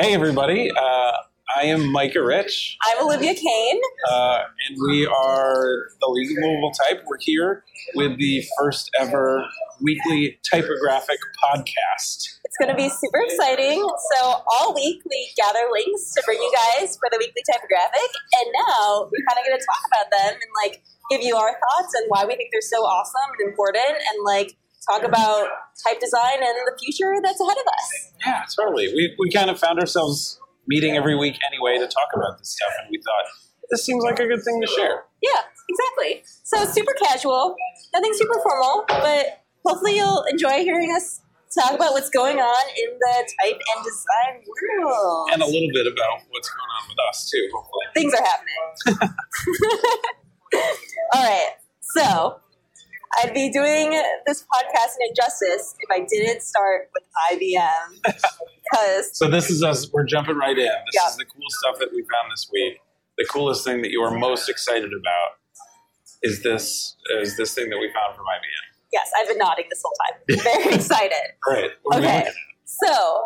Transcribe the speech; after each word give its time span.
Hey, 0.00 0.14
everybody. 0.14 0.70
Uh, 0.70 1.12
I 1.56 1.64
am 1.64 1.90
Micah 1.90 2.22
Rich, 2.22 2.76
I'm 2.86 3.04
Olivia 3.04 3.34
Kane. 3.34 3.80
uh, 4.08 4.42
and 4.68 4.76
we 4.86 5.06
are 5.06 5.88
the 6.00 6.06
League 6.06 6.30
of 6.30 6.36
Moveable 6.44 6.70
Type. 6.70 7.02
We're 7.04 7.18
here 7.20 7.64
with 7.96 8.16
the 8.18 8.44
first 8.56 8.90
ever 9.00 9.44
weekly 9.80 10.38
typographic 10.48 11.18
podcast. 11.42 12.28
It's 12.44 12.56
going 12.60 12.68
to 12.68 12.76
be 12.76 12.88
super 12.88 13.18
exciting. 13.24 13.80
So, 14.14 14.42
all 14.46 14.72
week 14.74 15.02
we 15.08 15.32
gather 15.36 15.66
links 15.72 16.12
to 16.14 16.22
bring 16.24 16.38
you 16.38 16.52
guys 16.54 16.96
for 16.96 17.08
the 17.10 17.16
weekly 17.18 17.42
typographic, 17.50 18.10
and 18.38 18.52
now 18.68 19.08
we're 19.10 19.24
kind 19.26 19.40
of 19.40 19.46
going 19.48 19.58
to 19.58 19.66
talk 19.66 19.82
about 19.90 20.10
them 20.12 20.34
and 20.34 20.50
like 20.62 20.82
give 21.10 21.22
you 21.22 21.34
our 21.34 21.50
thoughts 21.50 21.94
and 21.94 22.04
why 22.08 22.24
we 22.24 22.36
think 22.36 22.50
they're 22.52 22.60
so 22.60 22.84
awesome 22.84 23.34
and 23.40 23.48
important, 23.48 23.96
and 23.98 24.24
like 24.24 24.54
talk 24.90 25.02
about 25.02 25.48
type 25.86 26.00
design 26.00 26.38
and 26.38 26.54
the 26.66 26.76
future 26.78 27.14
that's 27.22 27.40
ahead 27.40 27.56
of 27.56 27.66
us. 27.66 28.12
Yeah, 28.24 28.42
totally. 28.56 28.88
We, 28.94 29.14
we 29.18 29.30
kind 29.30 29.50
of 29.50 29.58
found 29.58 29.78
ourselves 29.78 30.38
meeting 30.66 30.96
every 30.96 31.16
week 31.16 31.38
anyway 31.50 31.78
to 31.78 31.86
talk 31.86 32.08
about 32.14 32.38
this 32.38 32.50
stuff, 32.50 32.72
and 32.80 32.88
we 32.90 32.98
thought 32.98 33.24
this 33.70 33.84
seems 33.84 34.04
like 34.04 34.18
a 34.18 34.26
good 34.26 34.42
thing 34.42 34.60
to 34.60 34.66
share. 34.66 35.04
Yeah, 35.22 35.40
exactly. 35.68 36.22
So, 36.44 36.64
super 36.64 36.94
casual, 37.02 37.56
nothing 37.92 38.12
super 38.14 38.40
formal, 38.42 38.84
but 38.88 39.44
hopefully 39.64 39.96
you'll 39.96 40.24
enjoy 40.30 40.62
hearing 40.64 40.90
us 40.94 41.20
talk 41.54 41.72
about 41.72 41.92
what's 41.92 42.10
going 42.10 42.38
on 42.38 42.66
in 42.76 42.98
the 42.98 43.28
type 43.42 43.58
and 43.74 43.84
design 43.84 44.44
world. 44.84 45.30
And 45.32 45.42
a 45.42 45.46
little 45.46 45.70
bit 45.72 45.86
about 45.86 46.20
what's 46.30 46.48
going 46.48 46.68
on 46.68 46.88
with 46.88 46.98
us, 47.08 47.30
too, 47.30 47.48
hopefully. 47.54 47.86
things 47.94 48.14
are 48.14 48.22
happening. 48.22 49.10
All 51.14 51.24
right. 51.24 51.52
So 51.80 52.40
I'd 53.18 53.32
be 53.34 53.50
doing 53.50 53.90
this 54.26 54.42
podcast 54.42 54.94
an 55.00 55.08
injustice 55.10 55.74
if 55.80 55.90
I 55.90 56.06
didn't 56.08 56.42
start 56.42 56.90
with 56.94 57.04
IBM. 57.32 58.02
Because 58.02 59.10
So 59.16 59.28
this 59.30 59.50
is 59.50 59.62
us. 59.62 59.90
We're 59.92 60.04
jumping 60.04 60.36
right 60.36 60.56
in. 60.56 60.64
This 60.64 60.94
Yeah. 60.94 61.08
is 61.08 61.16
the 61.16 61.24
cool 61.24 61.48
stuff 61.48 61.78
that 61.80 61.88
we 61.92 62.02
found 62.02 62.30
this 62.32 62.48
week. 62.52 62.74
The 63.16 63.26
coolest 63.30 63.64
thing 63.64 63.82
that 63.82 63.90
you 63.90 64.00
are 64.02 64.16
most 64.16 64.48
excited 64.48 64.90
about 64.92 65.30
is 66.22 66.42
this 66.42 66.96
is 67.20 67.36
this 67.36 67.54
thing 67.54 67.70
that 67.70 67.78
we 67.78 67.90
found 67.92 68.14
from 68.16 68.24
IBM. 68.26 68.64
yes, 68.92 69.10
I've 69.18 69.28
been 69.28 69.38
nodding 69.38 69.66
this 69.70 69.82
whole 69.84 69.94
time. 70.06 70.38
Very 70.62 70.74
excited. 70.74 71.34
Right. 71.46 71.70
Okay. 71.94 72.28
So 72.64 73.22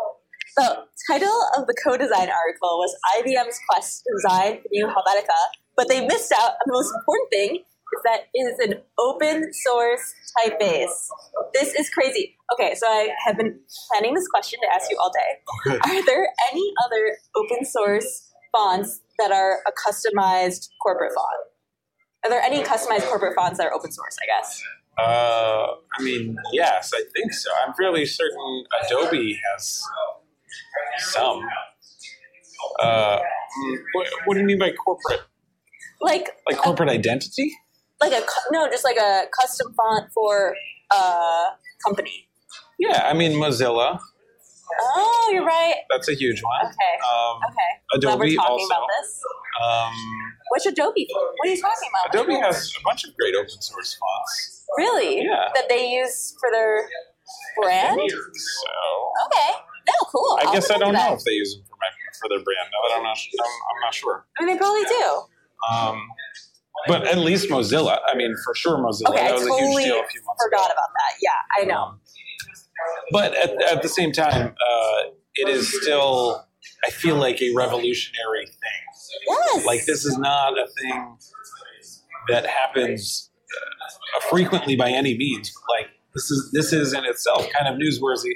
the 0.57 0.83
title 1.09 1.35
of 1.57 1.65
the 1.67 1.75
co-design 1.83 2.29
article 2.29 2.77
was 2.77 2.95
IBM's 3.17 3.59
quest 3.69 4.03
to 4.03 4.13
design 4.17 4.61
the 4.63 4.69
new 4.71 4.87
Helvetica, 4.87 5.33
but 5.75 5.89
they 5.89 6.05
missed 6.05 6.31
out 6.31 6.51
on 6.51 6.65
the 6.67 6.73
most 6.73 6.93
important 6.95 7.29
thing 7.31 7.63
is 7.93 8.03
that 8.03 8.21
it 8.33 8.39
is 8.39 8.69
an 8.69 8.81
open 8.99 9.51
source 9.53 10.13
typeface. 10.37 11.07
This 11.53 11.73
is 11.73 11.89
crazy. 11.89 12.35
Okay, 12.53 12.75
so 12.75 12.87
I 12.87 13.09
have 13.25 13.37
been 13.37 13.59
planning 13.91 14.13
this 14.13 14.27
question 14.27 14.59
to 14.61 14.75
ask 14.75 14.89
you 14.89 14.97
all 15.01 15.11
day. 15.11 15.71
Okay. 15.71 15.77
Are 15.77 16.05
there 16.05 16.27
any 16.51 16.73
other 16.85 17.17
open 17.35 17.65
source 17.65 18.31
fonts 18.51 19.01
that 19.19 19.31
are 19.31 19.59
a 19.67 19.71
customized 19.71 20.69
corporate 20.81 21.13
font? 21.13 21.47
Are 22.23 22.29
there 22.29 22.41
any 22.41 22.63
customized 22.63 23.07
corporate 23.07 23.35
fonts 23.35 23.57
that 23.57 23.67
are 23.67 23.73
open 23.73 23.91
source, 23.91 24.17
I 24.21 24.25
guess? 24.25 24.63
Uh, 24.97 25.73
I 25.99 26.03
mean, 26.03 26.37
yes, 26.51 26.91
I 26.93 27.01
think 27.15 27.33
so. 27.33 27.49
I'm 27.65 27.73
fairly 27.73 28.05
certain 28.05 28.65
Adobe 28.85 29.39
has 29.51 29.83
some. 30.99 31.41
Uh, 32.79 33.19
what, 33.93 34.07
what 34.25 34.33
do 34.35 34.39
you 34.39 34.45
mean 34.45 34.59
by 34.59 34.71
corporate? 34.71 35.21
Like 36.01 36.29
Like 36.47 36.57
corporate 36.57 36.89
identity? 36.89 37.51
Like 38.09 38.13
a 38.21 38.25
no, 38.51 38.69
just 38.69 38.83
like 38.83 38.97
a 38.97 39.23
custom 39.39 39.73
font 39.75 40.11
for 40.13 40.55
a 40.91 41.49
company. 41.85 42.27
Yeah, 42.79 43.07
I 43.09 43.13
mean 43.13 43.33
Mozilla. 43.33 43.99
Oh, 44.95 45.29
you're 45.31 45.45
right. 45.45 45.75
That's 45.91 46.09
a 46.09 46.15
huge 46.15 46.41
one. 46.41 46.65
Okay. 46.65 46.93
Um, 47.05 47.37
Okay. 47.51 47.71
Adobe 47.95 48.35
talking 48.35 48.53
also. 48.53 48.65
about 48.65 48.87
this. 48.99 49.21
Um, 49.61 49.93
Which 50.51 50.65
Adobe? 50.65 51.07
For? 51.13 51.19
What 51.21 51.47
are 51.47 51.51
you 51.53 51.61
talking 51.61 51.89
about? 51.93 52.15
Adobe 52.15 52.39
has 52.41 52.73
a 52.79 52.81
bunch 52.83 53.03
of 53.05 53.15
great 53.15 53.35
open 53.35 53.49
source 53.61 53.93
fonts. 53.93 54.65
really 54.77 55.21
Yeah. 55.23 55.49
that 55.53 55.69
they 55.69 55.89
use 55.91 56.35
for 56.39 56.49
their 56.51 56.89
brand. 57.61 57.99
So 58.01 58.71
Okay. 59.27 59.51
No, 59.87 59.93
cool. 60.09 60.39
I 60.41 60.45
I'll 60.47 60.53
guess 60.53 60.71
I 60.71 60.77
don't 60.79 60.93
know 60.93 61.13
if 61.13 61.23
they 61.23 61.33
use 61.33 61.53
them 61.55 61.65
for 61.69 61.75
my 61.79 61.87
for 62.19 62.29
their 62.29 62.43
brand. 62.43 62.67
No, 62.71 62.95
I'm 62.97 63.03
not, 63.03 63.17
I'm, 63.17 63.45
I'm 63.45 63.81
not 63.81 63.93
sure. 63.93 64.25
I 64.39 64.45
mean, 64.45 64.55
they 64.55 64.57
probably 64.59 64.85
do. 64.85 65.21
Um, 65.69 66.07
but 66.87 67.07
at 67.07 67.17
least 67.17 67.49
Mozilla. 67.49 67.99
I 68.07 68.15
mean, 68.15 68.35
for 68.43 68.55
sure, 68.55 68.77
Mozilla. 68.77 69.09
Okay, 69.09 69.27
that 69.27 69.33
was 69.33 69.43
a 69.43 69.45
huge 69.45 69.59
totally 69.59 69.83
deal 69.85 69.95
a 69.95 70.07
few 70.07 70.21
months 70.25 70.43
forgot 70.43 70.65
ago. 70.65 70.73
about 70.73 70.89
that. 70.93 71.17
Yeah, 71.21 71.61
I 71.61 71.65
know. 71.65 71.83
Um, 71.83 71.99
but 73.11 73.33
at, 73.35 73.61
at 73.71 73.81
the 73.81 73.89
same 73.89 74.11
time, 74.11 74.47
uh, 74.49 75.09
it 75.35 75.49
is 75.49 75.81
still. 75.81 76.45
I 76.85 76.89
feel 76.89 77.15
like 77.15 77.41
a 77.41 77.53
revolutionary 77.55 78.45
thing. 78.45 79.25
yes. 79.27 79.65
Like 79.65 79.85
this 79.85 80.05
is 80.05 80.17
not 80.17 80.53
a 80.57 80.67
thing 80.81 81.17
that 82.29 82.45
happens 82.45 83.29
uh, 84.15 84.19
frequently 84.29 84.75
by 84.75 84.89
any 84.89 85.17
means. 85.17 85.51
Like 85.77 85.89
this 86.13 86.29
is 86.31 86.51
this 86.53 86.73
is 86.73 86.93
in 86.93 87.05
itself 87.05 87.47
kind 87.57 87.73
of 87.73 87.79
newsworthy. 87.79 88.31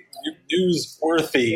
Newsworthy, 0.53 1.56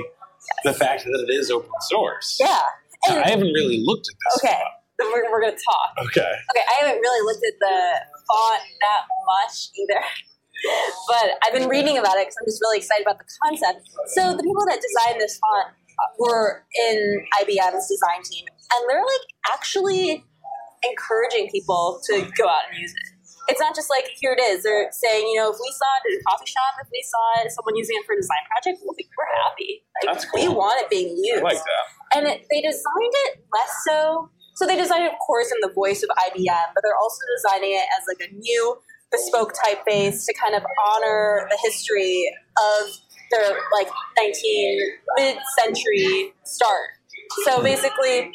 the 0.64 0.74
fact 0.74 1.04
that 1.04 1.26
it 1.28 1.32
is 1.34 1.50
open 1.52 1.70
source. 1.90 2.38
Yeah. 2.40 2.60
And, 3.08 3.20
I 3.20 3.30
haven't 3.30 3.54
really 3.54 3.82
looked 3.84 4.08
at 4.08 4.16
this. 4.20 4.44
okay. 4.44 4.58
Then 4.58 4.68
we're, 5.14 5.26
we're 5.32 5.42
gonna 5.42 5.58
talk. 5.58 5.90
Okay. 6.06 6.22
Okay, 6.22 6.66
I 6.66 6.86
haven't 6.86 7.02
really 7.02 7.22
looked 7.26 7.44
at 7.46 7.58
the 7.60 7.78
font 8.28 8.62
that 8.82 9.02
much 9.26 9.70
either. 9.78 10.02
But 11.10 11.42
I've 11.42 11.58
been 11.58 11.68
reading 11.68 11.98
about 11.98 12.22
it 12.22 12.30
because 12.30 12.38
I'm 12.38 12.46
just 12.46 12.62
really 12.62 12.78
excited 12.78 13.02
about 13.02 13.18
the 13.18 13.26
concept. 13.42 13.82
So 14.14 14.38
the 14.38 14.44
people 14.46 14.62
that 14.70 14.78
designed 14.78 15.18
this 15.20 15.40
font 15.42 15.74
uh, 15.74 16.10
were 16.22 16.66
in 16.86 17.26
IBM's 17.42 17.90
design 17.90 18.22
team, 18.22 18.46
and 18.46 18.82
they're 18.86 19.02
like 19.02 19.26
actually 19.50 20.24
encouraging 20.86 21.50
people 21.50 22.00
to 22.06 22.22
go 22.38 22.46
out 22.46 22.70
and 22.70 22.78
use 22.78 22.94
it. 22.94 23.08
It's 23.50 23.60
not 23.60 23.74
just 23.74 23.90
like 23.90 24.06
here 24.22 24.38
it 24.38 24.42
is. 24.42 24.62
They're 24.64 24.90
saying, 24.92 25.26
you 25.28 25.42
know, 25.42 25.50
if 25.50 25.58
we 25.58 25.70
saw 25.74 25.90
it 25.98 26.14
at 26.14 26.22
a 26.22 26.24
coffee 26.30 26.46
shop, 26.46 26.78
if 26.80 26.90
we 26.94 27.02
saw 27.02 27.42
it, 27.42 27.52
someone 27.52 27.76
using 27.76 27.98
it 27.98 28.06
for 28.06 28.14
a 28.14 28.18
design 28.22 28.44
project, 28.54 28.86
we'll 28.86 28.94
be, 28.94 29.10
we're 29.18 29.34
happy. 29.50 29.82
Like, 29.98 30.14
That's 30.14 30.30
We 30.34 30.48
want 30.48 30.78
it 30.82 30.90
being 30.90 31.18
used 31.18 31.42
I 31.42 31.58
like 31.58 31.58
that. 31.58 31.86
and 32.16 32.28
it, 32.28 32.46
they 32.54 32.62
designed 32.62 33.16
it 33.26 33.44
less 33.50 33.74
so. 33.88 34.30
So 34.56 34.66
they 34.66 34.76
designed 34.76 35.04
it, 35.04 35.14
of 35.14 35.20
course, 35.26 35.52
in 35.52 35.58
the 35.62 35.74
voice 35.74 36.04
of 36.04 36.10
IBM, 36.10 36.66
but 36.76 36.84
they're 36.84 36.98
also 37.02 37.20
designing 37.38 37.72
it 37.72 37.86
as 37.98 38.04
like 38.08 38.30
a 38.30 38.34
new 38.34 38.78
bespoke 39.12 39.54
typeface 39.54 40.26
to 40.26 40.34
kind 40.42 40.56
of 40.56 40.64
honor 40.94 41.48
the 41.50 41.58
history 41.64 42.32
of 42.58 42.90
their 43.32 43.58
like 43.74 43.88
19 44.18 44.80
mid-century 45.18 46.34
start. 46.44 46.90
So 47.46 47.62
basically, 47.64 48.32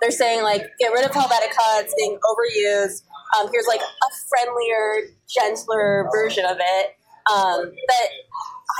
they're 0.00 0.10
saying 0.10 0.42
like 0.42 0.62
get 0.78 0.92
rid 0.92 1.04
of 1.04 1.12
Helvetica; 1.12 1.80
it's 1.82 1.94
being 1.96 2.18
overused. 2.18 3.02
Um, 3.38 3.48
here's 3.52 3.66
like 3.66 3.80
a 3.80 4.10
friendlier, 4.28 5.10
gentler 5.28 6.08
version 6.12 6.44
of 6.44 6.56
it. 6.60 6.95
Um, 7.32 7.72
but 7.88 8.06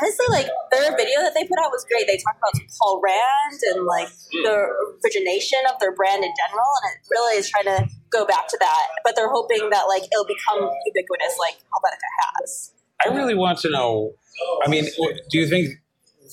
honestly, 0.03 0.27
like 0.31 0.47
their 0.71 0.97
video 0.97 1.21
that 1.23 1.33
they 1.35 1.45
put 1.45 1.59
out 1.63 1.71
was 1.71 1.85
great. 1.89 2.07
They 2.07 2.17
talked 2.19 2.39
about 2.39 2.55
Paul 2.79 3.01
Rand 3.03 3.61
and 3.75 3.85
like 3.87 4.09
the 4.31 4.67
origination 5.05 5.59
of 5.73 5.79
their 5.81 5.95
brand 5.95 6.23
in 6.25 6.33
general, 6.37 6.71
and 6.85 6.93
it 6.95 7.07
really 7.11 7.39
is 7.39 7.51
trying 7.51 7.65
to 7.67 7.89
go 8.11 8.25
back 8.27 8.49
to 8.49 8.57
that. 8.61 8.87
But 9.05 9.17
they're 9.17 9.31
hoping 9.31 9.71
that 9.71 9.85
like 9.89 10.03
it'll 10.13 10.27
become 10.27 10.71
ubiquitous, 10.87 11.37
like 11.39 11.57
Helvetica 11.75 12.11
has. 12.41 12.73
I 13.05 13.15
really 13.15 13.35
want 13.35 13.59
to 13.61 13.71
know. 13.71 14.15
I 14.65 14.69
mean, 14.69 14.85
do 15.31 15.39
you 15.39 15.47
think 15.49 15.71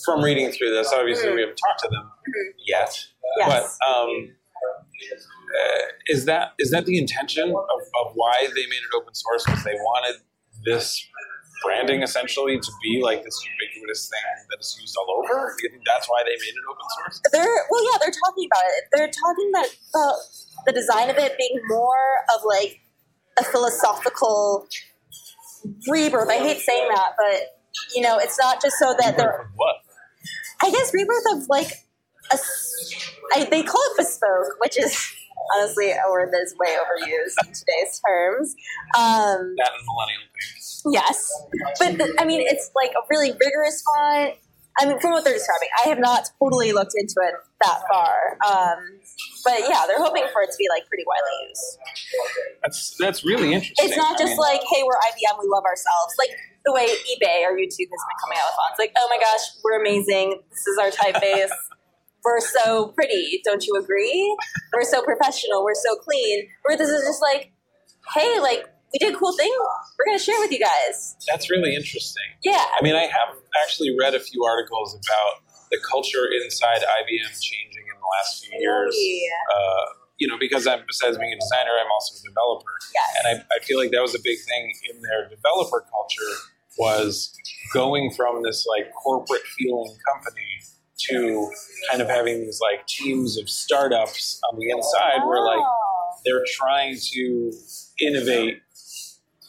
from 0.06 0.24
reading 0.24 0.52
through 0.52 0.72
this? 0.72 0.92
Obviously, 0.94 1.34
we 1.34 1.42
haven't 1.42 1.56
talked 1.58 1.80
to 1.82 1.90
them 1.90 2.12
yet, 2.66 2.90
Mm-hmm. 2.90 3.50
Yes. 3.50 3.78
but 3.80 3.90
um, 3.90 4.30
uh, 5.10 5.82
is 6.08 6.26
that 6.26 6.54
is 6.60 6.72
that 6.72 6.86
the 6.86 6.98
intention 6.98 7.50
of, 7.50 7.56
of 8.06 8.12
why 8.16 8.48
they 8.56 8.66
made 8.68 8.84
it 8.84 8.96
open 8.96 9.14
source? 9.14 9.44
Because 9.46 9.64
they 9.64 9.74
wanted 9.74 10.22
this 10.66 11.06
branding 11.64 12.04
essentially 12.04 12.60
to 12.60 12.72
be 12.84 13.02
like 13.02 13.24
this 13.24 13.40
ubiquitous 13.46 14.10
thing 14.10 14.46
that 14.50 14.60
is 14.60 14.78
used 14.82 14.96
all 15.00 15.18
over. 15.24 15.56
Do 15.58 15.64
you 15.64 15.70
think 15.72 15.84
that's 15.86 16.08
why 16.10 16.22
they 16.26 16.32
made 16.32 16.56
it 16.56 16.66
open 16.70 16.86
source? 17.00 17.22
they're 17.32 17.66
well 17.70 17.84
yeah 17.86 17.98
they're 18.00 18.12
talking 18.26 18.48
about 18.52 18.64
it 18.78 18.84
they're 18.94 19.08
talking 19.12 19.52
about 19.54 19.70
the, 19.94 20.18
the 20.68 20.72
design 20.74 21.10
of 21.10 21.18
it 21.18 21.38
being 21.38 21.60
more 21.68 22.26
of 22.36 22.42
like 22.46 22.80
a 23.40 23.44
philosophical 23.44 24.68
rebirth 25.90 26.30
i 26.30 26.38
hate 26.38 26.60
saying 26.60 26.88
that 26.94 27.12
but 27.18 27.60
you 27.96 28.02
know 28.02 28.18
it's 28.20 28.38
not 28.40 28.62
just 28.62 28.78
so 28.78 28.94
that 29.00 29.18
they're 29.18 29.50
What? 29.56 29.76
i 30.62 30.70
guess 30.72 30.94
rebirth 30.94 31.26
of 31.34 31.48
like 31.50 31.72
a 32.32 32.38
I, 33.36 33.46
they 33.46 33.64
call 33.64 33.82
it 33.92 33.98
bespoke 33.98 34.60
which 34.60 34.78
is 34.78 34.94
honestly 35.56 35.92
a 35.92 36.10
word 36.12 36.30
that 36.32 36.42
is 36.44 36.56
way 36.60 36.76
overused 36.76 37.48
in 37.48 37.54
today's 37.54 38.02
terms 38.08 38.56
um, 38.96 39.56
That 39.58 39.72
and 39.74 39.86
millennial 39.86 40.28
things. 40.34 40.63
Yes, 40.92 41.32
but 41.80 41.98
th- 41.98 42.12
I 42.20 42.26
mean, 42.26 42.42
it's 42.46 42.72
like 42.76 42.92
a 42.92 43.04
really 43.10 43.32
rigorous 43.32 43.82
font. 43.84 44.36
I 44.80 44.86
mean, 44.86 45.00
from 45.00 45.12
what 45.12 45.24
they're 45.24 45.34
describing, 45.38 45.70
I 45.86 45.90
have 45.90 46.00
not 46.00 46.30
totally 46.40 46.74
looked 46.74 46.94
into 46.98 47.16
it 47.22 47.36
that 47.62 47.82
far. 47.88 48.38
Um, 48.42 49.00
but 49.46 49.60
yeah, 49.70 49.86
they're 49.88 50.02
hoping 50.02 50.26
for 50.34 50.42
it 50.42 50.50
to 50.50 50.58
be 50.58 50.66
like 50.70 50.88
pretty 50.90 51.04
widely 51.06 51.48
used. 51.48 51.78
That's 52.64 52.96
that's 53.00 53.24
really 53.24 53.54
interesting. 53.54 53.88
It's 53.88 53.98
not 53.98 54.16
I 54.16 54.18
just 54.18 54.32
mean, 54.32 54.40
like, 54.40 54.62
hey, 54.74 54.84
we're 54.84 54.98
IBM, 54.98 55.38
we 55.40 55.48
love 55.48 55.64
ourselves. 55.64 56.16
Like 56.18 56.36
the 56.66 56.74
way 56.74 56.88
eBay 56.88 57.44
or 57.46 57.54
YouTube 57.54 57.92
has 57.92 58.04
been 58.10 58.20
coming 58.24 58.40
out 58.40 58.50
with 58.50 58.58
fonts. 58.58 58.80
Like, 58.80 58.94
oh 58.98 59.08
my 59.10 59.20
gosh, 59.20 59.46
we're 59.64 59.80
amazing. 59.80 60.42
This 60.50 60.68
is 60.68 60.78
our 60.80 60.90
typeface. 60.90 61.52
we're 62.24 62.40
so 62.40 62.88
pretty. 62.90 63.42
Don't 63.44 63.66
you 63.66 63.76
agree? 63.80 64.36
We're 64.74 64.84
so 64.84 65.04
professional. 65.04 65.64
We're 65.64 65.76
so 65.76 65.96
clean. 65.98 66.48
Where 66.64 66.78
this 66.78 66.90
is 66.90 67.04
just 67.06 67.22
like, 67.22 67.52
hey, 68.16 68.40
like 68.40 68.66
we 68.94 69.00
did 69.00 69.14
a 69.14 69.18
cool 69.18 69.36
thing. 69.36 69.52
We're 69.98 70.06
gonna 70.06 70.20
share 70.20 70.40
with 70.40 70.52
you 70.52 70.60
guys. 70.60 71.16
That's 71.30 71.50
really 71.50 71.76
interesting. 71.76 72.24
Yeah. 72.44 72.64
I 72.78 72.84
mean, 72.84 72.96
I 72.96 73.04
have 73.04 73.36
actually 73.64 73.96
read 74.00 74.14
a 74.14 74.20
few 74.20 74.44
articles 74.44 74.94
about 74.94 75.44
the 75.72 75.80
culture 75.90 76.28
inside 76.44 76.80
IBM 76.82 77.32
changing 77.42 77.82
in 77.90 77.98
the 78.00 78.08
last 78.20 78.46
few 78.46 78.60
years. 78.60 78.96
Uh, 79.56 79.86
you 80.20 80.28
know, 80.28 80.38
because 80.40 80.68
I'm 80.68 80.84
besides 80.88 81.18
being 81.18 81.34
a 81.34 81.40
designer, 81.40 81.72
I'm 81.84 81.92
also 81.92 82.16
a 82.16 82.30
developer, 82.30 82.70
Yes. 82.94 83.10
and 83.18 83.40
I, 83.42 83.56
I 83.56 83.60
feel 83.64 83.80
like 83.80 83.92
that 83.92 84.02
was 84.02 84.14
a 84.14 84.20
big 84.24 84.38
thing 84.48 84.72
in 84.94 85.02
their 85.02 85.28
developer 85.28 85.84
culture 85.90 86.34
was 86.78 87.34
going 87.74 88.12
from 88.16 88.42
this 88.44 88.66
like 88.68 88.92
corporate 88.94 89.42
feeling 89.58 89.96
company 90.12 90.62
to 91.10 91.52
kind 91.90 92.02
of 92.02 92.08
having 92.10 92.42
these 92.42 92.60
like 92.62 92.86
teams 92.88 93.38
of 93.38 93.50
startups 93.50 94.40
on 94.52 94.60
the 94.60 94.70
inside 94.70 95.26
where 95.28 95.44
like 95.44 95.60
Oh. 95.60 96.14
they're 96.26 96.46
trying 96.48 96.98
to 97.14 97.52
innovate 98.00 98.60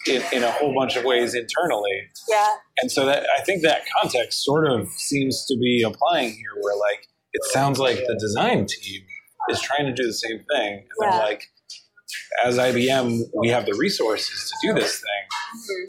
in, 0.07 0.23
in 0.33 0.43
a 0.43 0.51
whole 0.51 0.75
bunch 0.75 0.97
of 0.97 1.05
ways 1.05 1.35
internally. 1.35 2.09
yeah. 2.29 2.49
And 2.81 2.91
so 2.91 3.07
that 3.07 3.27
I 3.39 3.43
think 3.43 3.63
that 3.63 3.83
context 4.01 4.45
sort 4.45 4.69
of 4.69 4.89
seems 4.91 5.45
to 5.47 5.57
be 5.57 5.83
applying 5.83 6.31
here 6.31 6.55
where 6.61 6.77
like 6.77 7.07
it 7.33 7.43
sounds 7.53 7.79
like 7.79 7.97
the 7.97 8.17
design 8.21 8.67
team 8.67 9.03
is 9.51 9.61
trying 9.61 9.87
to 9.87 9.93
do 9.93 10.07
the 10.07 10.13
same 10.13 10.39
thing. 10.55 10.73
And 10.79 10.87
Yeah. 11.03 11.11
then 11.11 11.21
like 11.21 11.45
as 12.45 12.59
IBM 12.59 13.21
we 13.35 13.49
have 13.49 13.67
the 13.67 13.75
resources 13.75 14.51
to 14.51 14.69
do 14.69 14.75
this 14.79 14.97
thing. 15.01 15.25
Mhm. 15.57 15.87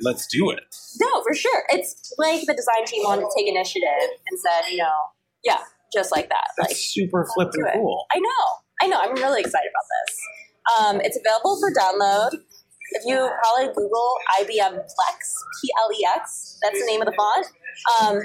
Let's 0.00 0.26
do 0.28 0.50
it. 0.50 0.62
No, 1.00 1.22
for 1.22 1.34
sure. 1.34 1.64
It's 1.70 2.14
like 2.18 2.42
the 2.46 2.54
design 2.54 2.84
team 2.86 3.02
wanted 3.04 3.22
to 3.22 3.30
take 3.36 3.48
initiative 3.48 4.10
and 4.30 4.38
said, 4.38 4.70
you 4.70 4.78
know, 4.78 4.94
yeah, 5.44 5.58
just 5.92 6.12
like 6.12 6.28
that. 6.28 6.48
That's 6.56 6.70
Like 6.70 6.76
super 6.76 7.26
flippin' 7.34 7.64
cool. 7.74 8.06
I 8.14 8.18
know. 8.20 8.44
I 8.80 8.86
know. 8.86 8.98
I'm 9.00 9.14
really 9.14 9.40
excited 9.40 9.68
about 9.68 9.86
this. 10.06 10.18
Um, 10.78 11.00
it's 11.00 11.18
available 11.18 11.58
for 11.58 11.72
download. 11.72 12.30
If 12.92 13.02
you 13.04 13.30
probably 13.42 13.74
Google 13.74 14.14
IBM 14.40 14.74
Plex, 14.74 15.18
P 15.60 15.68
L 15.78 15.90
E 15.92 16.06
X, 16.16 16.58
that's 16.62 16.78
the 16.78 16.86
name 16.86 17.00
of 17.02 17.06
the 17.06 17.14
font. 17.16 17.46
Um, 18.00 18.20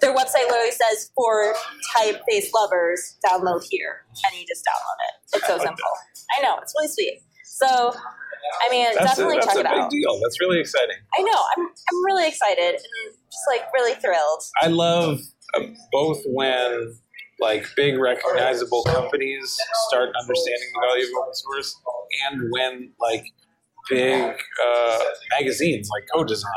their 0.00 0.14
website 0.14 0.46
literally 0.48 0.70
says 0.70 1.10
for 1.16 1.54
typeface 1.96 2.48
lovers, 2.54 3.16
download 3.26 3.64
here, 3.68 4.04
and 4.26 4.38
you 4.38 4.46
just 4.46 4.64
download 4.64 4.98
it. 5.08 5.36
It's 5.36 5.44
I 5.44 5.46
so 5.48 5.52
like 5.56 5.66
simple. 5.66 5.90
I 6.38 6.42
know 6.42 6.58
it's 6.62 6.74
really 6.76 6.88
sweet. 6.88 7.20
So, 7.44 7.66
I 7.66 8.70
mean, 8.70 8.86
That's 8.94 9.16
definitely 9.16 9.38
a, 9.38 9.40
that's 9.40 9.46
check 9.48 9.56
a 9.56 9.60
it 9.60 9.72
big 9.72 9.80
out. 9.80 9.90
deal. 9.90 10.20
That's 10.22 10.40
really 10.40 10.60
exciting. 10.60 10.96
I 11.18 11.22
know. 11.22 11.40
I'm 11.56 11.66
I'm 11.66 12.04
really 12.04 12.28
excited 12.28 12.74
and 12.74 13.14
just 13.30 13.44
like 13.50 13.62
really 13.74 13.94
thrilled. 13.94 14.42
I 14.62 14.68
love 14.68 15.20
uh, 15.56 15.62
both 15.90 16.22
when 16.26 16.94
like 17.40 17.64
big 17.76 17.98
recognizable 17.98 18.82
companies 18.84 19.56
start 19.88 20.10
understanding 20.20 20.68
the 20.74 20.86
value 20.88 21.04
of 21.04 21.22
open 21.22 21.34
source 21.34 21.74
and 22.30 22.42
when 22.50 22.90
like 23.00 23.24
big 23.88 24.22
uh, 24.22 24.98
magazines 25.38 25.88
like 25.92 26.06
co-design 26.14 26.52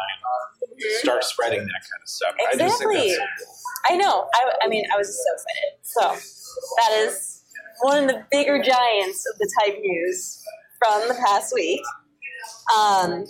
start 1.00 1.24
spreading 1.24 1.60
that 1.60 1.81
kind 1.89 2.01
of 2.01 2.10
stuff. 2.10 2.36
I 2.39 2.57
just 2.57 2.80
think 2.80 2.94
that's 2.94 3.16
so 3.16 3.19
cool. 3.19 3.56
I 3.89 3.98
know. 3.98 4.28
I, 4.33 4.51
I 4.63 4.68
mean, 4.68 4.83
I 4.94 4.98
was 4.98 5.07
so 5.07 5.33
excited. 5.33 5.74
So 5.83 6.72
that 6.78 6.98
is 6.98 7.44
one 7.81 8.04
of 8.04 8.10
the 8.10 8.25
bigger 8.31 8.62
giants 8.62 9.25
of 9.31 9.38
the 9.39 9.51
type 9.62 9.80
news 9.81 10.42
from 10.80 11.07
the 11.07 11.16
past 11.25 11.54
week. 11.54 11.81
Um, 12.78 13.25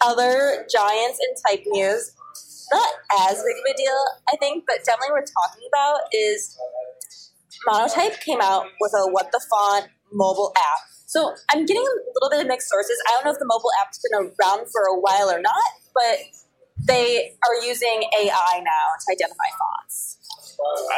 other 0.00 0.66
giants 0.72 1.18
in 1.20 1.34
type 1.48 1.64
news, 1.66 2.12
not 2.72 2.88
as 3.28 3.42
big 3.42 3.56
of 3.56 3.74
a 3.74 3.76
deal, 3.76 4.04
I 4.32 4.36
think, 4.36 4.64
but 4.66 4.84
definitely 4.84 5.12
worth 5.12 5.30
talking 5.42 5.68
about 5.72 6.00
is 6.12 6.56
Monotype 7.66 8.20
came 8.20 8.40
out 8.40 8.66
with 8.80 8.92
a 8.94 9.10
What 9.10 9.32
the 9.32 9.40
Font 9.50 9.86
mobile 10.12 10.52
app. 10.56 10.93
So 11.14 11.30
I'm 11.54 11.64
getting 11.64 11.80
a 11.80 11.94
little 12.18 12.28
bit 12.28 12.40
of 12.42 12.48
mixed 12.48 12.68
sources. 12.68 12.98
I 13.06 13.14
don't 13.14 13.24
know 13.24 13.30
if 13.30 13.38
the 13.38 13.46
mobile 13.46 13.70
app's 13.80 14.02
been 14.02 14.18
around 14.18 14.66
for 14.74 14.82
a 14.90 14.98
while 14.98 15.30
or 15.30 15.40
not, 15.40 15.70
but 15.94 16.18
they 16.90 17.30
are 17.46 17.64
using 17.64 18.02
AI 18.18 18.58
now 18.58 18.86
to 18.98 19.06
identify 19.14 19.46
fonts. 19.54 20.18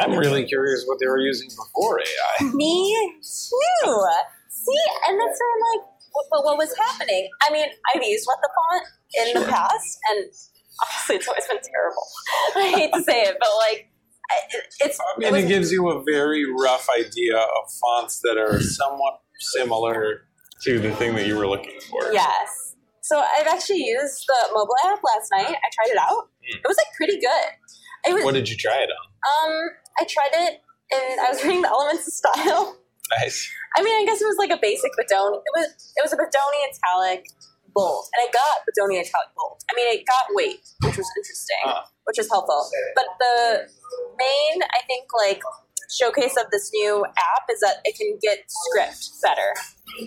I'm 0.01 0.17
really 0.17 0.43
curious 0.45 0.85
what 0.87 0.97
they 0.99 1.05
were 1.05 1.19
using 1.19 1.49
before 1.49 2.01
AI. 2.01 2.45
Me 2.49 3.13
too. 3.21 4.05
See, 4.49 4.81
and 5.07 5.21
that's 5.21 5.37
I'm 5.37 5.77
like 5.77 5.85
what, 6.31 6.45
what, 6.45 6.57
was 6.57 6.73
happening. 6.75 7.29
I 7.47 7.53
mean, 7.53 7.69
I've 7.93 8.01
used 8.01 8.25
what 8.25 8.39
the 8.41 8.49
font 8.57 8.85
in 9.21 9.41
the 9.43 9.47
past, 9.47 9.99
and 10.09 10.25
honestly, 10.81 11.15
it's 11.17 11.27
always 11.27 11.45
been 11.45 11.61
terrible. 11.61 12.07
I 12.55 12.75
hate 12.75 12.91
to 12.91 13.03
say 13.03 13.21
it, 13.21 13.37
but 13.39 13.49
like, 13.69 13.91
it's 14.79 14.99
I 14.99 15.03
it 15.17 15.19
mean, 15.19 15.33
was, 15.33 15.43
it 15.43 15.47
gives 15.47 15.71
you 15.71 15.89
a 15.91 16.03
very 16.03 16.43
rough 16.51 16.87
idea 16.99 17.37
of 17.37 17.71
fonts 17.79 18.19
that 18.23 18.37
are 18.39 18.59
somewhat 18.59 19.19
similar 19.39 20.21
to 20.63 20.79
the 20.79 20.91
thing 20.95 21.15
that 21.15 21.27
you 21.27 21.37
were 21.37 21.47
looking 21.47 21.79
for. 21.89 22.11
yes. 22.11 22.75
So 23.01 23.19
I've 23.21 23.47
actually 23.47 23.83
used 23.85 24.23
the 24.27 24.49
mobile 24.53 24.75
app 24.85 24.99
last 25.15 25.31
night. 25.31 25.47
I 25.47 25.69
tried 25.71 25.91
it 25.91 25.97
out. 25.97 26.27
Hmm. 26.43 26.57
It 26.57 26.67
was 26.67 26.75
like 26.77 26.91
pretty 26.97 27.19
good. 27.19 27.47
It 28.05 28.13
was. 28.13 28.23
What 28.25 28.33
did 28.33 28.49
you 28.49 28.57
try 28.57 28.77
it 28.83 28.89
on? 28.89 29.05
Um, 29.53 29.69
I 29.99 30.03
tried 30.05 30.33
it, 30.33 30.61
and 30.91 31.19
I 31.21 31.29
was 31.31 31.41
reading 31.45 31.61
the 31.61 31.69
elements 31.69 32.07
of 32.07 32.13
style. 32.13 32.77
Nice. 33.19 33.49
I 33.77 33.83
mean, 33.83 33.95
I 33.95 34.03
guess 34.05 34.21
it 34.21 34.25
was 34.27 34.35
like 34.37 34.51
a 34.51 34.59
basic 34.61 34.91
Bodoni. 34.99 35.39
It 35.39 35.53
was 35.55 35.93
it 35.95 36.01
was 36.03 36.11
a 36.11 36.17
Bodoni 36.17 36.59
italic 36.67 37.23
bold, 37.73 38.05
and 38.11 38.27
I 38.27 38.31
got 38.31 38.67
Bodoni 38.67 38.99
italic 38.99 39.31
bold. 39.37 39.61
I 39.71 39.75
mean, 39.75 39.87
it 39.99 40.03
got 40.05 40.25
weight, 40.35 40.59
which 40.83 40.97
was 40.97 41.07
interesting, 41.15 41.63
Huh. 41.63 41.83
which 42.05 42.17
was 42.17 42.27
helpful. 42.29 42.67
But 42.95 43.05
the 43.19 43.69
main, 44.19 44.59
I 44.75 44.81
think, 44.87 45.05
like 45.15 45.41
showcase 45.89 46.35
of 46.37 46.51
this 46.51 46.71
new 46.73 47.05
app 47.05 47.43
is 47.51 47.59
that 47.61 47.79
it 47.85 47.95
can 47.95 48.17
get 48.21 48.43
script 48.47 49.09
better. 49.23 49.53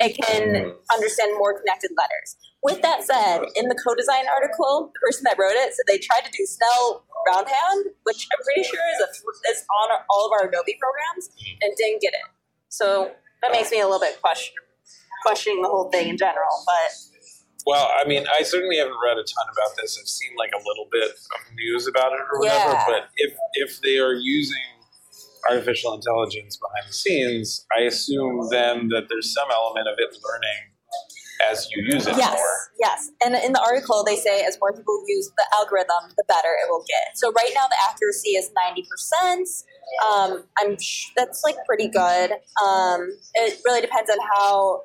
It 0.00 0.16
can 0.16 0.42
mm-hmm. 0.52 0.94
understand 0.94 1.36
more 1.38 1.58
connected 1.58 1.90
letters. 1.96 2.36
With 2.62 2.82
that 2.82 3.02
said, 3.02 3.40
in 3.56 3.68
the 3.68 3.78
co-design 3.80 4.28
article, 4.28 4.92
the 4.92 5.00
person 5.00 5.24
that 5.24 5.40
wrote 5.40 5.56
it 5.56 5.72
said 5.72 5.84
they 5.88 5.96
tried 5.96 6.28
to 6.28 6.32
do 6.32 6.44
Snell 6.44 7.04
roundhand, 7.26 7.96
which 8.04 8.28
I'm 8.28 8.44
pretty 8.44 8.64
sure 8.68 8.80
is, 8.96 9.00
a, 9.00 9.08
is 9.50 9.64
on 9.80 9.96
all 10.10 10.26
of 10.28 10.32
our 10.36 10.48
Adobe 10.48 10.76
programs, 10.76 11.32
mm-hmm. 11.32 11.64
and 11.64 11.72
didn't 11.76 12.00
get 12.00 12.12
it. 12.12 12.26
So 12.68 13.12
that 13.42 13.52
makes 13.52 13.70
me 13.70 13.80
a 13.80 13.84
little 13.84 14.00
bit 14.00 14.20
question, 14.20 14.54
questioning 15.24 15.62
the 15.62 15.68
whole 15.68 15.88
thing 15.90 16.08
in 16.08 16.16
general. 16.16 16.52
But 16.68 16.92
Well, 17.66 17.88
I 17.96 18.06
mean, 18.06 18.24
I 18.28 18.42
certainly 18.42 18.76
haven't 18.76 19.00
read 19.02 19.16
a 19.16 19.24
ton 19.24 19.46
about 19.48 19.76
this. 19.80 19.98
I've 20.00 20.08
seen 20.08 20.36
like 20.36 20.50
a 20.52 20.60
little 20.60 20.88
bit 20.92 21.10
of 21.10 21.40
news 21.56 21.88
about 21.88 22.12
it 22.12 22.20
or 22.30 22.40
whatever. 22.40 22.72
Yeah. 22.72 22.84
But 22.86 23.02
if 23.16 23.32
if 23.54 23.80
they 23.80 23.98
are 23.98 24.14
using 24.14 24.79
artificial 25.48 25.94
intelligence 25.94 26.56
behind 26.58 26.88
the 26.88 26.92
scenes, 26.92 27.64
I 27.76 27.82
assume 27.82 28.48
then 28.50 28.88
that 28.88 29.06
there's 29.08 29.32
some 29.32 29.48
element 29.52 29.88
of 29.88 29.94
it 29.98 30.10
learning 30.10 30.74
as 31.50 31.68
you 31.74 31.82
use 31.84 32.06
it 32.06 32.16
yes, 32.18 32.34
more. 32.34 32.56
yes. 32.80 33.10
And 33.24 33.34
in 33.34 33.52
the 33.54 33.60
article, 33.62 34.04
they 34.04 34.16
say 34.16 34.44
as 34.44 34.58
more 34.60 34.72
people 34.74 35.02
use 35.06 35.30
the 35.38 35.44
algorithm, 35.56 36.12
the 36.16 36.24
better 36.28 36.48
it 36.62 36.68
will 36.68 36.84
get. 36.86 37.16
So 37.16 37.32
right 37.32 37.50
now, 37.54 37.66
the 37.68 37.76
accuracy 37.90 38.30
is 38.32 38.50
ninety 38.54 38.86
percent. 38.90 39.48
Um, 40.12 40.44
I'm 40.58 40.78
sh- 40.78 41.06
that's 41.16 41.42
like 41.44 41.56
pretty 41.66 41.88
good. 41.88 42.32
Um, 42.62 43.08
it 43.34 43.58
really 43.64 43.80
depends 43.80 44.10
on 44.10 44.18
how 44.36 44.82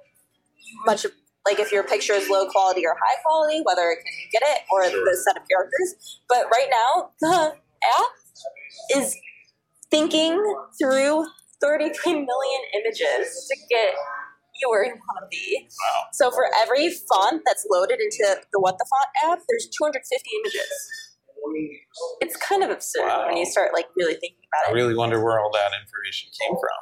much 0.86 1.04
of 1.04 1.12
like 1.46 1.60
if 1.60 1.72
your 1.74 1.84
picture 1.84 2.14
is 2.14 2.30
low 2.30 2.48
quality 2.50 2.86
or 2.86 2.96
high 2.96 3.18
quality, 3.26 3.62
whether 3.66 3.90
it 3.92 3.98
can 3.98 4.14
get 4.32 4.42
it 4.56 4.62
or 4.72 4.90
Sure. 4.90 5.04
the 5.04 5.18
set 5.18 5.36
of 5.36 5.44
characters. 5.50 6.20
But 6.30 6.46
right 6.52 6.70
now, 6.72 7.10
the 7.20 7.56
app 8.00 8.12
is 8.96 9.16
thinking 9.92 10.34
through 10.80 11.26
33 11.62 12.14
million 12.14 12.62
images 12.84 13.50
to 13.50 13.56
get 13.70 13.94
you 14.62 14.70
where 14.70 14.86
you 14.86 14.92
want 14.92 15.20
to 15.24 15.28
be. 15.30 15.68
Wow. 15.68 16.04
So 16.14 16.32
for 16.32 16.48
every 16.62 16.90
font 16.90 17.42
that's 17.46 17.66
loaded 17.70 18.00
into 18.00 18.40
the 18.52 18.60
What 18.60 18.78
the 18.78 18.86
Font 18.90 19.34
app, 19.34 19.44
there's 19.50 19.68
250 19.78 20.30
images. 20.44 20.72
It's 22.22 22.36
kind 22.38 22.64
of 22.64 22.70
absurd 22.72 23.08
Wow. 23.08 23.28
when 23.28 23.38
you 23.38 23.46
start 23.46 23.72
like 23.74 23.88
really 23.96 24.14
thinking 24.14 24.40
I 24.54 24.64
about 24.66 24.70
it. 24.70 24.74
I 24.74 24.76
really 24.76 24.96
wonder 24.96 25.24
where 25.24 25.40
all 25.40 25.52
that 25.54 25.72
information 25.80 26.30
came 26.42 26.56
from. 26.56 26.82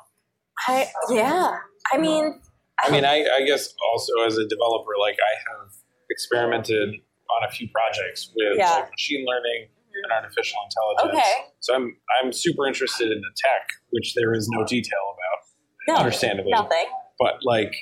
I 0.67 0.87
yeah. 1.09 1.57
I 1.91 1.97
hmm. 1.97 2.01
mean, 2.01 2.41
I 2.81 2.91
mean, 2.91 3.05
I, 3.05 3.25
I 3.25 3.45
guess 3.45 3.73
also 3.91 4.21
as 4.25 4.37
a 4.37 4.47
developer, 4.47 4.91
like 4.99 5.17
I 5.19 5.33
have 5.51 5.71
experimented 6.09 6.89
on 7.35 7.47
a 7.47 7.51
few 7.51 7.67
projects 7.73 8.31
with 8.35 8.57
Yeah. 8.57 8.71
like 8.71 8.91
machine 8.91 9.25
learning 9.27 9.67
and 10.03 10.11
artificial 10.11 10.59
intelligence. 10.63 11.19
Okay. 11.19 11.47
So 11.59 11.75
I'm 11.75 11.95
I'm 12.21 12.33
super 12.33 12.67
interested 12.67 13.11
in 13.11 13.19
the 13.21 13.31
tech, 13.35 13.67
which 13.91 14.13
there 14.15 14.33
is 14.33 14.47
no 14.51 14.65
detail 14.65 14.99
about, 15.15 15.39
no, 15.87 15.95
understandably. 16.01 16.51
nothing. 16.51 16.85
But 17.19 17.39
like, 17.43 17.73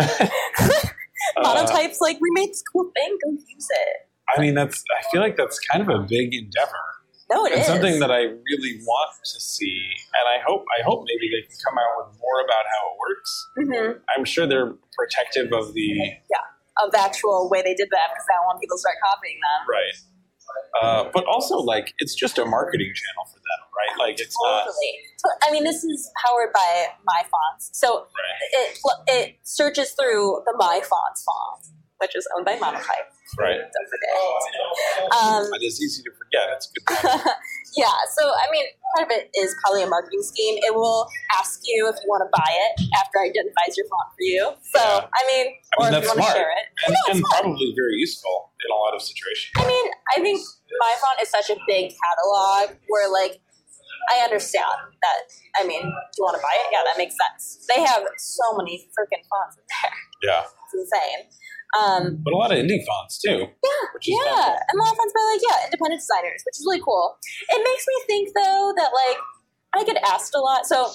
uh, 1.36 1.66
like 2.00 2.18
we 2.20 2.30
made 2.32 2.50
this 2.50 2.62
cool 2.72 2.90
thing, 2.94 3.18
go 3.24 3.30
use 3.30 3.68
it. 3.70 4.08
I 4.36 4.40
mean, 4.40 4.54
that's 4.54 4.82
I 4.98 5.02
feel 5.10 5.20
like 5.20 5.36
that's 5.36 5.58
kind 5.58 5.82
of 5.82 5.88
a 5.88 6.02
big 6.02 6.34
endeavor. 6.34 6.84
No, 7.30 7.46
it 7.46 7.52
and 7.52 7.60
is. 7.62 7.66
something 7.66 8.00
that 8.00 8.10
I 8.10 8.20
really 8.20 8.80
want 8.84 9.10
to 9.24 9.40
see, 9.40 9.80
and 10.20 10.28
I 10.28 10.42
hope 10.46 10.64
I 10.78 10.82
hope 10.84 11.04
maybe 11.06 11.30
they 11.32 11.46
can 11.46 11.56
come 11.64 11.76
out 11.78 11.92
with 12.04 12.18
more 12.20 12.38
about 12.44 12.64
how 12.68 12.82
it 12.90 12.96
works. 13.00 13.30
Mhm. 13.58 14.00
I'm 14.16 14.24
sure 14.24 14.46
they're 14.46 14.74
protective 14.96 15.52
of 15.52 15.72
the 15.72 15.88
yeah 16.30 16.44
of 16.82 16.90
the 16.90 17.00
actual 17.00 17.48
way 17.50 17.62
they 17.62 17.74
did 17.74 17.88
that 17.90 18.10
because 18.12 18.26
I 18.30 18.36
don't 18.36 18.46
want 18.46 18.60
people 18.60 18.76
to 18.76 18.80
start 18.82 18.96
copying 18.98 19.38
them. 19.38 19.60
right. 19.70 19.94
Uh, 20.82 21.04
but 21.14 21.24
also, 21.26 21.56
like, 21.58 21.94
it's 21.98 22.14
just 22.14 22.38
a 22.38 22.44
marketing 22.44 22.92
channel 22.94 23.24
for 23.30 23.38
them, 23.38 23.60
right? 23.76 23.98
Like, 24.08 24.20
it's 24.20 24.34
not. 24.42 24.64
Totally. 24.64 24.98
So, 25.18 25.28
I 25.48 25.52
mean, 25.52 25.64
this 25.64 25.84
is 25.84 26.10
powered 26.24 26.52
by 26.52 26.86
MyFonts. 27.08 27.70
So 27.72 28.06
Right. 28.10 28.50
it 28.52 28.78
it 29.08 29.36
searches 29.44 29.92
through 29.92 30.42
the 30.46 30.54
MyFonts 30.60 31.24
font, 31.24 31.66
which 31.98 32.14
is 32.16 32.26
owned 32.36 32.44
by 32.44 32.56
Monotype. 32.56 33.08
Right. 33.38 33.56
Don't 33.58 33.88
forget. 33.88 35.12
Um, 35.12 35.50
it's 35.60 35.80
easy 35.82 36.02
to 36.02 36.10
forget. 36.12 36.48
It's 36.56 36.66
good. 36.68 37.20
yeah. 37.76 37.94
So 38.16 38.22
I 38.30 38.46
mean, 38.50 38.66
part 38.94 39.06
of 39.06 39.10
it 39.16 39.30
is 39.34 39.54
probably 39.62 39.82
a 39.82 39.90
marketing 39.90 40.22
scheme. 40.22 40.58
It 40.62 40.74
will 40.74 41.06
ask 41.38 41.60
you 41.64 41.88
if 41.88 41.96
you 42.02 42.08
want 42.08 42.22
to 42.26 42.30
buy 42.32 42.50
it 42.50 42.72
after 42.98 43.22
it 43.26 43.34
identifies 43.34 43.76
your 43.76 43.86
font 43.90 44.08
for 44.14 44.24
you. 44.24 44.42
So 44.74 44.80
Yeah. 44.82 45.06
I 45.10 45.22
mean, 45.26 45.46
I 45.50 45.74
or 45.78 45.82
mean, 45.84 45.86
if 45.86 45.92
that's 45.92 46.04
you 46.04 46.08
want 46.08 46.18
smart. 46.22 46.32
to 46.32 46.38
share 46.38 46.52
it. 46.54 46.64
I 46.70 46.82
And, 46.86 46.92
know, 46.94 47.04
and 47.10 47.16
probably 47.30 47.68
very 47.76 47.96
useful 47.98 48.52
in 48.62 48.68
a 48.70 48.78
lot 48.78 48.94
of 48.94 49.00
situations. 49.02 49.52
I 49.58 49.66
mean, 49.66 49.86
I 50.14 50.20
think 50.22 50.38
my 50.80 50.92
font 51.02 51.18
is 51.22 51.28
such 51.30 51.50
a 51.50 51.58
big 51.66 51.92
catalog 51.94 52.78
where 52.88 53.10
like 53.10 53.40
I 54.12 54.20
understand 54.20 54.92
that. 55.00 55.24
I 55.56 55.64
mean, 55.66 55.80
do 55.80 56.14
you 56.18 56.24
want 56.24 56.36
to 56.36 56.42
buy 56.44 56.52
it? 56.60 56.68
Yeah, 56.72 56.84
that 56.84 56.98
makes 56.98 57.16
sense. 57.16 57.64
They 57.72 57.80
have 57.80 58.04
so 58.18 58.52
many 58.56 58.88
freaking 58.92 59.24
fonts 59.32 59.56
in 59.56 59.64
there. 59.70 59.96
Yeah. 60.22 60.42
It's 60.44 60.74
insane. 60.76 61.28
Um, 61.74 62.22
But 62.22 62.32
a 62.32 62.36
lot 62.36 62.52
of 62.52 62.58
indie 62.58 62.84
fonts, 62.86 63.18
too. 63.18 63.50
yeah, 63.50 63.82
Which 63.94 64.08
is 64.08 64.14
yeah, 64.14 64.54
and 64.54 64.74
a 64.74 64.82
lot 64.82 64.92
of 64.92 64.96
fonts 64.98 65.12
by 65.14 65.22
like 65.32 65.42
yeah, 65.42 65.58
independent 65.66 66.00
designers, 66.00 66.40
which 66.46 66.56
is 66.58 66.64
really 66.66 66.82
cool. 66.84 67.16
It 67.50 67.60
makes 67.64 67.84
me 67.88 67.96
think 68.06 68.24
though 68.34 68.72
that 68.76 68.90
like 68.94 69.18
I 69.74 69.82
get 69.84 69.98
asked 70.06 70.34
a 70.34 70.40
lot. 70.40 70.66
So 70.66 70.86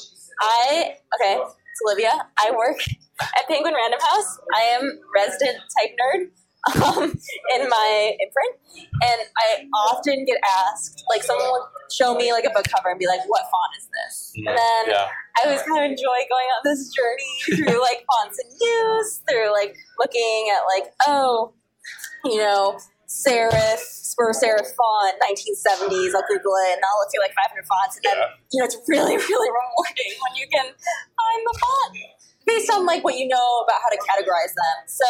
I 0.41 0.95
okay, 1.19 1.36
it's 1.41 1.81
Olivia. 1.86 2.15
I 2.39 2.51
work 2.55 2.79
at 3.21 3.48
Penguin 3.48 3.74
Random 3.75 4.00
House. 4.00 4.39
I 4.55 4.62
am 4.79 4.83
resident 5.15 5.57
type 5.75 5.91
nerd 6.00 6.31
um, 6.75 7.03
in 7.55 7.69
my 7.69 8.13
imprint, 8.19 8.55
and 9.03 9.21
I 9.37 9.65
often 9.87 10.25
get 10.25 10.39
asked 10.67 11.03
like 11.09 11.23
someone 11.23 11.47
will 11.47 11.67
show 11.91 12.15
me 12.15 12.31
like 12.33 12.43
a 12.43 12.49
book 12.49 12.65
cover 12.75 12.89
and 12.89 12.99
be 12.99 13.07
like, 13.07 13.21
"What 13.27 13.43
font 13.43 13.71
is 13.79 13.87
this?" 13.87 14.33
And 14.35 14.47
then 14.57 14.83
Yeah. 14.87 15.07
I 15.39 15.45
always 15.47 15.61
kind 15.63 15.85
of 15.85 15.91
enjoy 15.91 16.19
going 16.27 16.49
on 16.57 16.61
this 16.65 16.91
journey 16.91 17.33
through 17.63 17.79
like 17.81 18.05
fonts 18.11 18.37
in 18.43 18.51
use, 18.59 19.21
through 19.29 19.51
like 19.53 19.75
looking 19.99 20.51
at 20.51 20.61
like, 20.67 20.91
oh, 21.07 21.53
you 22.25 22.37
know, 22.37 22.77
serif, 23.07 23.79
spur 23.79 24.31
serif 24.33 24.67
font, 24.75 25.15
1970s. 25.23 26.11
I'll 26.13 26.27
Google 26.27 26.59
it 26.67 26.75
and 26.75 26.81
I'll 26.83 26.99
look 26.99 27.09
through 27.09 27.23
like 27.23 27.33
500 27.39 27.65
fonts, 27.65 27.95
and 27.97 28.03
then 28.03 28.17
Yeah. 28.19 28.35
you 28.51 28.59
know 28.59 28.65
it's 28.65 28.77
really, 28.87 29.15
really 29.15 29.49
rewarding 29.63 30.11
when 30.27 30.33
you 30.35 30.47
can 30.51 30.65
find 30.75 31.39
the 31.47 31.55
font 31.59 31.97
based 32.45 32.69
on 32.71 32.85
like 32.85 33.03
what 33.03 33.15
you 33.15 33.27
know 33.27 33.63
about 33.63 33.79
how 33.79 33.89
to 33.89 33.97
categorize 34.11 34.51
them. 34.51 34.77
So 34.87 35.07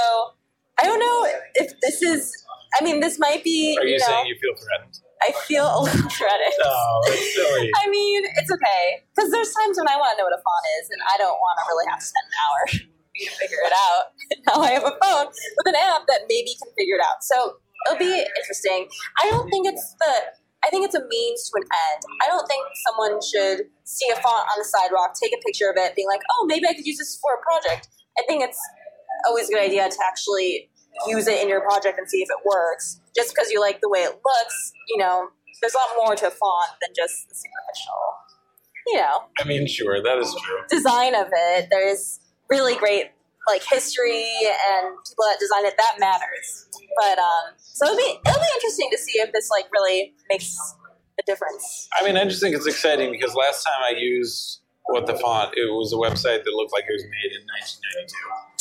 I 0.79 0.85
don't 0.85 0.99
know 0.99 1.27
if 1.55 1.73
this 1.81 2.01
is. 2.01 2.31
I 2.79 2.83
mean, 2.83 2.99
this 2.99 3.19
might 3.19 3.43
be. 3.43 3.75
Are 3.79 3.85
you, 3.85 3.97
know, 3.97 4.05
saying 4.05 4.27
you 4.27 4.37
feel 4.39 4.55
threatened? 4.55 4.99
I 5.21 5.31
feel 5.43 5.67
a 5.67 5.79
little 5.83 6.09
threatened. 6.17 6.55
No, 6.63 7.01
it's 7.11 7.35
silly. 7.35 7.69
I 7.83 7.89
mean, 7.89 8.23
it's 8.39 8.51
okay 8.51 9.03
because 9.11 9.31
there's 9.31 9.51
times 9.51 9.77
when 9.77 9.87
I 9.91 9.99
want 9.99 10.15
to 10.15 10.23
know 10.23 10.27
what 10.31 10.37
a 10.37 10.41
font 10.41 10.65
is, 10.79 10.89
and 10.91 11.01
I 11.11 11.17
don't 11.17 11.35
want 11.35 11.55
to 11.59 11.63
really 11.67 11.87
have 11.91 11.99
to 11.99 12.05
spend 12.05 12.25
an 12.27 12.35
hour 12.39 12.59
to 12.71 13.31
figure 13.35 13.63
it 13.67 13.75
out. 13.75 14.15
now 14.47 14.63
I 14.63 14.71
have 14.71 14.87
a 14.87 14.95
phone 15.03 15.27
with 15.27 15.67
an 15.67 15.75
app 15.75 16.07
that 16.07 16.31
maybe 16.31 16.55
can 16.55 16.71
figure 16.77 16.95
it 16.95 17.03
out. 17.03 17.19
So 17.19 17.59
it'll 17.87 17.99
be 17.99 18.23
interesting. 18.39 18.87
I 19.19 19.29
don't 19.29 19.49
think 19.49 19.67
it's 19.67 19.95
the. 19.99 20.39
I 20.59 20.67
think 20.67 20.83
it's 20.83 20.95
a 20.95 21.03
means 21.07 21.47
to 21.47 21.55
an 21.55 21.63
end. 21.63 22.03
I 22.19 22.27
don't 22.27 22.43
think 22.43 22.67
someone 22.83 23.15
should 23.23 23.71
see 23.87 24.11
a 24.11 24.15
font 24.19 24.43
on 24.51 24.59
the 24.59 24.67
sidewalk, 24.67 25.15
take 25.15 25.31
a 25.31 25.39
picture 25.39 25.71
of 25.71 25.75
it, 25.79 25.95
being 25.95 26.07
like, 26.07 26.23
"Oh, 26.35 26.45
maybe 26.47 26.67
I 26.67 26.73
could 26.73 26.87
use 26.87 26.99
this 26.99 27.19
for 27.19 27.35
a 27.35 27.41
project." 27.43 27.87
I 28.19 28.23
think 28.27 28.43
it's 28.43 28.59
always 29.27 29.49
a 29.49 29.53
good 29.53 29.63
idea 29.63 29.89
to 29.89 29.97
actually 30.07 30.69
use 31.07 31.27
it 31.27 31.41
in 31.41 31.49
your 31.49 31.61
project 31.61 31.97
and 31.97 32.09
see 32.09 32.19
if 32.19 32.29
it 32.29 32.45
works. 32.45 32.99
Just 33.15 33.33
because 33.33 33.51
you 33.51 33.59
like 33.61 33.81
the 33.81 33.89
way 33.89 33.99
it 33.99 34.11
looks, 34.11 34.73
you 34.87 34.97
know, 34.97 35.29
there's 35.61 35.73
a 35.73 35.77
lot 35.77 35.87
more 35.97 36.15
to 36.15 36.27
a 36.27 36.31
font 36.31 36.71
than 36.81 36.93
just 36.95 37.27
the 37.29 37.35
superficial, 37.35 37.99
you 38.87 38.97
know, 38.97 39.23
I 39.39 39.43
mean, 39.43 39.67
sure, 39.67 40.01
that 40.01 40.17
is 40.17 40.33
true. 40.41 40.61
design 40.69 41.15
of 41.15 41.27
it. 41.31 41.67
There's 41.69 42.19
really 42.49 42.75
great 42.75 43.11
like 43.47 43.63
history 43.63 44.25
and 44.45 44.95
people 45.07 45.25
that 45.25 45.37
design 45.39 45.65
it. 45.65 45.73
That 45.77 45.97
matters. 45.99 46.67
But 46.97 47.17
um, 47.17 47.55
so 47.57 47.85
it'll 47.85 47.97
be 47.97 48.19
it'll 48.25 48.39
be 48.39 48.47
interesting 48.55 48.89
to 48.91 48.97
see 48.97 49.19
if 49.19 49.31
this 49.33 49.49
like 49.49 49.65
really 49.71 50.13
makes 50.29 50.55
a 51.19 51.23
difference. 51.25 51.87
I 51.99 52.05
mean, 52.05 52.17
I 52.17 52.25
just 52.25 52.41
think 52.41 52.55
it's 52.55 52.67
exciting 52.67 53.11
because 53.11 53.35
last 53.35 53.63
time 53.63 53.81
I 53.83 53.97
used 53.97 54.61
what 54.91 55.05
the 55.07 55.15
font, 55.15 55.53
it 55.57 55.69
was 55.71 55.93
a 55.93 55.97
website 55.97 56.43
that 56.43 56.53
looked 56.55 56.73
like 56.73 56.83
it 56.89 56.93
was 56.93 57.03
made 57.05 57.31
in 57.33 57.41
1992. 57.45 58.11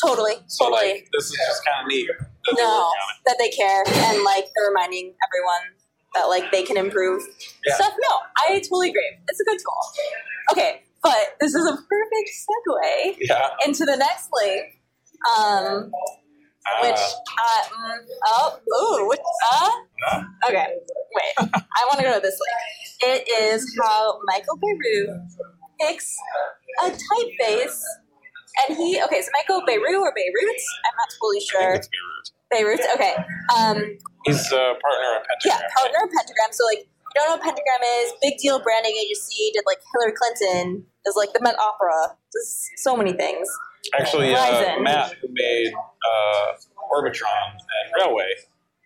Totally, 0.01 0.35
So, 0.47 0.69
totally. 0.71 1.03
like, 1.03 1.09
this 1.13 1.25
is 1.27 1.37
just 1.49 1.65
kind 1.65 1.83
of 1.83 1.89
neat 1.89 2.07
that 2.07 2.55
no, 2.55 2.65
working 2.65 3.03
on 3.03 3.09
it. 3.13 3.19
that 3.27 3.37
they 3.39 3.51
care 3.51 3.83
and 3.87 4.23
like 4.25 4.47
they're 4.55 4.69
reminding 4.69 5.13
everyone 5.27 5.65
that 6.15 6.25
like 6.31 6.51
they 6.53 6.63
can 6.63 6.77
improve 6.77 7.23
Yeah. 7.67 7.75
stuff. 7.75 7.93
No, 7.99 8.13
I 8.47 8.61
totally 8.61 8.91
agree. 8.91 9.11
It's 9.29 9.41
a 9.41 9.45
good 9.45 9.59
tool. 9.59 9.83
Okay, 10.53 10.83
but 11.03 11.37
this 11.41 11.55
is 11.55 11.65
a 11.67 11.75
perfect 11.77 12.29
segue 12.31 13.17
Yeah. 13.21 13.49
into 13.67 13.85
the 13.85 13.97
next 13.97 14.29
link, 14.33 14.81
um, 15.37 15.91
which 16.83 16.95
Uh, 16.95 17.13
uh, 17.41 17.63
mm, 17.73 17.99
oh 18.27 18.59
ooh 18.77 19.09
which, 19.09 19.21
uh 19.53 19.71
uh, 20.13 20.23
okay 20.49 20.67
wait 21.17 21.33
I 21.41 21.85
want 21.89 21.99
to 21.99 22.05
go 22.05 22.13
to 22.15 22.21
this 22.21 22.39
link. 22.39 23.19
It 23.19 23.29
is 23.43 23.65
how 23.83 24.19
Michael 24.27 24.59
Beirut 24.59 25.09
picks 25.81 26.17
a 26.85 26.91
typeface. 26.91 27.81
And 28.67 28.77
he 28.77 29.01
okay, 29.03 29.23
so 29.23 29.31
Michael 29.39 29.63
Beirut 29.67 29.95
or 29.95 30.13
Beirut? 30.15 30.61
I'm 30.85 30.97
not 30.97 31.09
totally 31.21 31.41
sure. 31.41 31.75
it's 31.75 31.89
Beirut. 31.89 32.27
Beirut, 32.51 32.81
okay. 32.95 33.15
Um, 33.57 33.77
He's 34.25 34.47
a 34.51 34.75
partner 34.75 35.09
at 35.15 35.23
Pentagram. 35.29 35.47
yeah, 35.47 35.61
partner 35.77 35.99
of 36.05 36.11
Pentagram. 36.11 36.51
So 36.51 36.65
like, 36.65 36.89
you 36.89 37.15
don't 37.15 37.29
know 37.29 37.35
what 37.37 37.43
Pentagram 37.43 37.83
is? 38.03 38.13
Big 38.21 38.39
deal 38.39 38.59
branding 38.61 38.97
agency. 38.99 39.51
Did 39.55 39.63
like 39.67 39.79
Hillary 39.95 40.15
Clinton. 40.17 40.85
Does 41.05 41.15
like 41.17 41.33
the 41.33 41.41
Met 41.41 41.57
Opera. 41.59 42.17
Does 42.33 42.69
so 42.77 42.97
many 42.97 43.13
things. 43.13 43.47
Actually, 43.95 44.35
uh, 44.35 44.39
Verizon. 44.39 44.83
Matt, 44.83 45.13
who 45.23 45.29
made 45.31 45.73
uh, 45.73 46.53
Orbitron 46.93 47.53
and 47.55 47.87
Raleway, 47.95 48.29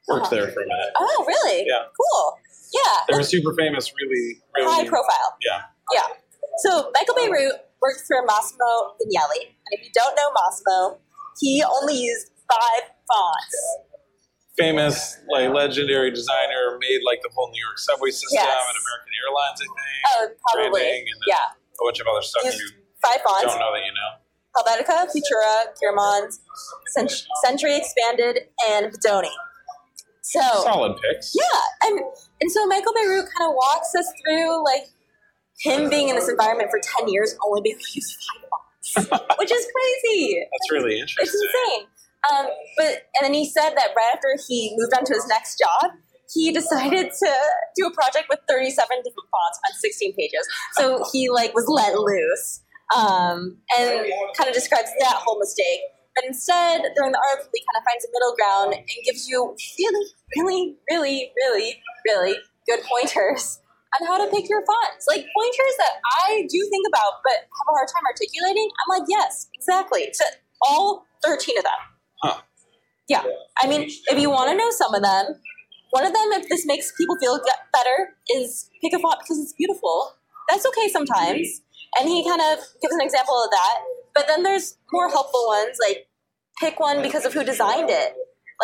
worked 0.09 0.31
there 0.31 0.49
for 0.49 0.61
a 0.61 0.67
minute. 0.67 0.93
Oh, 0.97 1.25
really? 1.27 1.65
Yeah. 1.67 1.85
Cool. 1.97 2.39
Yeah. 2.75 3.01
They 3.09 3.17
were 3.17 3.23
super 3.25 3.55
famous, 3.55 3.93
really, 4.01 4.43
really. 4.57 4.73
High 4.73 4.89
profile. 4.89 5.37
Yeah. 5.41 5.63
Yeah. 5.93 6.07
So 6.63 6.91
Michael 6.95 7.15
oh. 7.19 7.27
Beirut 7.27 7.53
worked 7.81 8.03
for 8.07 8.23
Massimo 8.27 8.95
Vignelli. 9.01 9.51
And 9.51 9.71
if 9.73 9.83
you 9.85 9.91
don't 9.95 10.15
know 10.15 10.31
Massimo, 10.33 10.99
he 11.41 11.63
only 11.65 11.97
used 11.99 12.31
five 12.49 12.91
fonts. 13.09 13.57
Famous, 14.59 15.17
like 15.33 15.49
legendary 15.51 16.11
designer, 16.11 16.77
made 16.79 17.01
like 17.07 17.21
the 17.23 17.31
whole 17.35 17.51
New 17.51 17.63
York 17.65 17.79
subway 17.79 18.11
system 18.11 18.37
Yes. 18.37 18.53
and 18.53 18.77
American 18.85 19.13
Airlines, 19.25 19.59
I 19.59 19.65
think. 19.65 20.03
Oh, 20.07 20.29
probably. 20.53 20.81
Branding 20.81 21.07
and 21.09 21.21
Yeah. 21.27 21.57
a 21.57 21.85
bunch 21.85 22.01
of 22.01 22.07
other 22.07 22.21
stuff 22.23 22.45
Used 22.45 22.61
you 22.61 22.69
five 23.03 23.21
fonts. 23.25 23.45
don't 23.49 23.59
know 23.59 23.73
that 23.73 23.83
you 23.83 23.93
know. 23.97 24.21
Helvetica, 24.55 25.09
Futura, 25.09 25.73
Garamond, 25.81 26.37
Cent- 26.93 27.25
Century 27.43 27.75
Expanded, 27.77 28.41
and 28.69 28.93
Bodoni. 28.93 29.33
So 30.21 30.41
Solid 30.63 31.01
picks. 31.01 31.33
yeah, 31.35 31.89
and 31.89 32.01
and 32.43 32.53
so 32.53 32.67
Michael 32.67 32.93
Beirut 32.93 33.27
kind 33.37 33.49
of 33.49 33.55
walks 33.57 33.95
us 33.99 34.07
through 34.23 34.63
like 34.65 34.85
him 35.63 35.89
being 35.89 36.09
in 36.09 36.17
this 36.17 36.29
environment 36.29 36.71
for 36.71 36.81
ten 36.83 37.09
years, 37.09 37.37
only 37.47 37.61
being 37.63 37.77
able 37.77 37.85
to 37.85 37.95
use 37.95 38.19
five 38.19 38.51
fonts, 38.51 39.39
which 39.39 39.53
is 39.53 39.67
crazy. 39.73 40.45
That's 40.51 40.71
really 40.71 40.99
interesting. 40.99 41.25
It's 41.25 41.35
insane. 41.35 41.87
Um, 42.31 42.47
but 42.77 43.11
and 43.19 43.23
then 43.23 43.35
he 43.35 43.49
said 43.49 43.71
that 43.71 43.89
right 43.97 44.11
after 44.15 44.37
he 44.47 44.75
moved 44.77 44.93
on 44.97 45.05
to 45.05 45.15
his 45.15 45.27
next 45.29 45.59
job, 45.59 45.93
he 46.33 46.53
decided 46.53 47.11
to 47.11 47.33
do 47.77 47.87
a 47.87 47.93
project 47.95 48.27
with 48.29 48.41
37 48.49 48.75
different 48.99 49.29
fonts 49.31 49.59
on 49.67 49.75
16 49.79 50.15
pages. 50.17 50.49
So 50.75 51.05
he 51.13 51.29
like 51.29 51.55
was 51.55 51.67
let 51.69 51.95
loose, 51.95 52.63
um, 52.97 53.59
and 53.79 54.07
kind 54.37 54.49
of 54.49 54.55
describes 54.55 54.91
that 55.01 55.15
whole 55.15 55.39
mistake. 55.39 55.81
But 56.15 56.27
instead, 56.27 56.83
during 56.95 57.13
the 57.13 57.23
article, 57.31 57.51
he 57.55 57.65
kind 57.73 57.81
of 57.81 57.85
finds 57.89 58.05
a 58.05 58.09
middle 58.13 58.35
ground 58.37 58.75
and 58.75 59.05
gives 59.07 59.29
you 59.29 59.57
really, 59.79 60.07
really, 60.37 60.77
really, 60.91 61.33
really, 61.39 61.83
really 62.07 62.37
good 62.69 62.81
pointers 62.85 63.62
on 64.01 64.07
how 64.07 64.25
to 64.25 64.31
pick 64.31 64.49
your 64.49 64.65
fonts. 64.65 65.07
Like 65.09 65.27
pointers 65.37 65.75
that 65.79 66.01
I 66.25 66.47
do 66.49 66.69
think 66.71 66.87
about, 66.89 67.21
but 67.25 67.45
have 67.45 67.69
a 67.69 67.73
hard 67.73 67.89
time 67.89 68.05
articulating. 68.07 68.69
I'm 68.71 69.01
like, 69.01 69.09
yes, 69.09 69.49
exactly. 69.55 70.11
To 70.13 70.25
all 70.63 71.07
13 71.25 71.59
of 71.59 71.65
them. 71.65 71.81
Huh. 72.23 72.41
Yeah. 73.09 73.23
I 73.63 73.67
mean, 73.67 73.83
if 73.83 74.19
you 74.19 74.31
want 74.31 74.51
to 74.51 74.57
know 74.57 74.71
some 74.71 74.95
of 74.95 75.03
them, 75.03 75.41
one 75.91 76.07
of 76.07 76.13
them, 76.13 76.33
if 76.33 76.49
this 76.49 76.65
makes 76.65 76.93
people 76.97 77.17
feel 77.21 77.39
better, 77.73 78.17
is 78.35 78.71
pick 78.81 78.93
a 78.95 78.99
font 78.99 79.21
because 79.21 79.39
it's 79.39 79.53
beautiful. 79.53 80.15
That's 80.49 80.65
okay 80.67 80.89
sometimes. 80.89 81.61
And 81.99 82.09
he 82.09 82.27
kind 82.27 82.41
of 82.41 82.65
gives 82.81 82.95
an 82.95 83.03
example 83.03 83.35
of 83.45 83.51
that. 83.51 83.79
But 84.15 84.27
then 84.27 84.43
there's 84.43 84.79
more 84.93 85.11
helpful 85.11 85.47
ones, 85.49 85.77
like 85.87 86.07
pick 86.61 86.81
one 86.81 87.03
because 87.03 87.25
of 87.27 87.35
who 87.35 87.45
designed 87.45 87.91
it. 87.91 88.15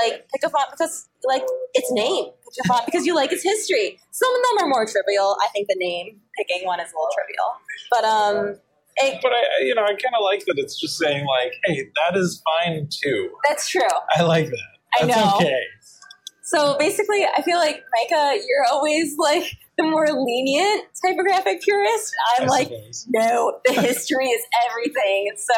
Like 0.03 0.27
pick 0.33 0.43
a 0.45 0.51
font 0.51 0.71
because 0.71 1.09
like 1.25 1.43
its 1.75 1.91
name. 1.93 2.25
Pick 2.27 2.65
a 2.65 2.69
font 2.69 2.87
because 2.87 3.05
you 3.07 3.15
like 3.15 3.33
its 3.33 3.43
history. 3.43 3.99
Some 4.13 4.31
of 4.35 4.41
them 4.43 4.65
are 4.67 4.69
more 4.69 4.87
trivial. 4.87 5.37
I 5.43 5.49
think 5.53 5.67
the 5.69 5.77
name 5.79 6.21
picking 6.37 6.67
one 6.67 6.81
is 6.81 6.87
a 6.93 6.95
little 6.95 7.09
trivial. 7.15 7.49
But 7.91 8.05
um, 8.05 8.61
it, 8.97 9.19
But 9.23 9.33
I, 9.33 9.37
I- 9.61 9.65
you 9.65 9.75
know, 9.75 9.83
I 9.83 9.89
kind 9.89 10.15
of 10.19 10.23
like 10.23 10.45
that 10.47 10.55
it's 10.59 10.79
just 10.81 10.97
saying 10.99 11.27
like, 11.27 11.53
"Hey, 11.65 11.89
that 11.97 12.17
is 12.19 12.43
fine 12.65 12.89
too." 12.91 13.31
that's 13.49 13.69
true. 13.69 13.83
I 14.17 14.23
like 14.23 14.47
that. 14.47 14.69
I 15.01 15.07
That's 15.07 15.17
know. 15.19 15.37
okay. 15.37 15.63
So 16.43 16.77
basically, 16.79 17.27
I 17.27 17.43
feel 17.43 17.59
like 17.59 17.83
Micah, 18.01 18.35
you're 18.37 18.67
always 18.73 19.17
like 19.19 19.45
the 19.79 19.85
more 19.85 20.07
lenient 20.11 20.85
typographic 21.07 21.63
purist. 21.63 22.13
I'm 22.37 22.45
I 22.45 22.47
like, 22.47 22.69
suppose. 22.69 23.07
no, 23.15 23.61
the 23.65 23.73
history 23.81 24.27
is 24.27 24.43
everything. 24.69 25.31
So, 25.39 25.55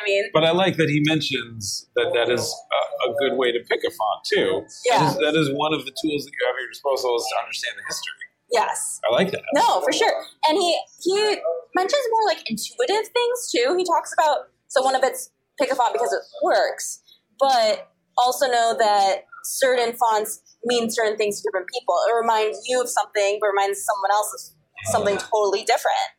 I 0.00 0.04
mean, 0.06 0.24
But 0.32 0.44
I 0.44 0.52
like 0.52 0.76
that 0.76 0.88
he 0.88 1.02
mentions 1.06 1.88
that 1.96 2.12
that 2.14 2.30
is 2.32 2.40
a, 2.46 3.10
a 3.10 3.14
good 3.18 3.36
way 3.36 3.52
to 3.52 3.58
pick 3.68 3.80
a 3.86 3.90
font 3.90 4.20
too. 4.32 4.62
Yeah. 4.88 4.98
That 5.00 5.08
is, 5.10 5.16
that 5.18 5.34
is 5.34 5.50
one 5.52 5.74
of 5.74 5.84
the 5.84 5.92
tools 6.00 6.24
that 6.24 6.30
you 6.32 6.46
have 6.46 6.54
at 6.56 6.60
your 6.62 6.70
disposal 6.70 7.16
is 7.16 7.26
to 7.32 7.36
understand 7.42 7.74
the 7.76 7.84
history. 7.86 8.24
yes. 8.52 9.00
I 9.08 9.12
like 9.12 9.30
that. 9.32 9.42
No, 9.54 9.80
for 9.82 9.92
sure. 9.92 10.14
And 10.48 10.56
he 10.56 10.78
he 11.02 11.36
mentions 11.74 12.02
more 12.12 12.24
like 12.26 12.48
intuitive 12.48 13.10
things 13.12 13.50
too. 13.52 13.74
He 13.76 13.84
talks 13.84 14.14
about 14.16 14.48
so 14.68 14.82
one 14.82 14.94
of 14.94 15.02
it's 15.04 15.30
pick 15.60 15.70
a 15.70 15.74
font 15.74 15.92
because 15.92 16.12
it 16.12 16.22
works, 16.42 17.02
but 17.40 17.90
also 18.16 18.46
know 18.46 18.76
that 18.78 19.24
certain 19.46 19.94
fonts 19.94 20.40
mean 20.64 20.90
certain 20.90 21.16
things 21.16 21.40
to 21.40 21.48
different 21.48 21.68
people. 21.72 21.94
It 22.08 22.14
reminds 22.14 22.58
you 22.66 22.80
of 22.80 22.88
something, 22.88 23.38
but 23.40 23.48
reminds 23.48 23.84
someone 23.84 24.10
else 24.10 24.30
of 24.34 24.90
something 24.92 25.16
totally 25.18 25.64
different. 25.64 26.10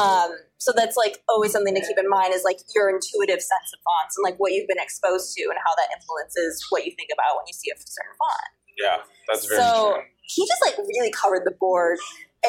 Um, 0.00 0.30
so 0.56 0.72
that's 0.74 0.96
like 0.96 1.20
always 1.28 1.52
something 1.52 1.74
to 1.74 1.80
keep 1.80 1.98
in 1.98 2.08
mind 2.08 2.32
is 2.32 2.44
like 2.44 2.56
your 2.74 2.88
intuitive 2.88 3.42
sense 3.44 3.68
of 3.74 3.78
fonts 3.84 4.16
and 4.16 4.24
like 4.24 4.38
what 4.38 4.52
you've 4.52 4.66
been 4.68 4.80
exposed 4.80 5.34
to 5.36 5.42
and 5.44 5.58
how 5.60 5.74
that 5.76 5.88
influences 5.92 6.64
what 6.70 6.86
you 6.86 6.92
think 6.96 7.10
about 7.12 7.36
when 7.36 7.44
you 7.46 7.52
see 7.52 7.68
a 7.68 7.76
certain 7.76 8.16
font 8.16 8.48
Yeah, 8.80 8.96
that's 9.28 9.44
very 9.44 9.60
so 9.60 9.92
true. 9.92 10.02
he 10.22 10.46
just 10.48 10.62
like 10.64 10.78
really 10.78 11.10
covered 11.12 11.42
the 11.44 11.52
board 11.60 11.98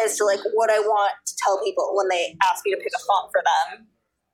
as 0.03 0.15
to 0.17 0.23
like 0.23 0.39
what 0.55 0.71
I 0.71 0.79
want 0.79 1.11
to 1.25 1.33
tell 1.43 1.59
people 1.65 1.91
when 1.99 2.07
they 2.07 2.37
ask 2.47 2.63
me 2.63 2.71
to 2.71 2.77
pick 2.79 2.93
a 2.95 3.01
font 3.03 3.27
for 3.35 3.41
them. 3.43 3.87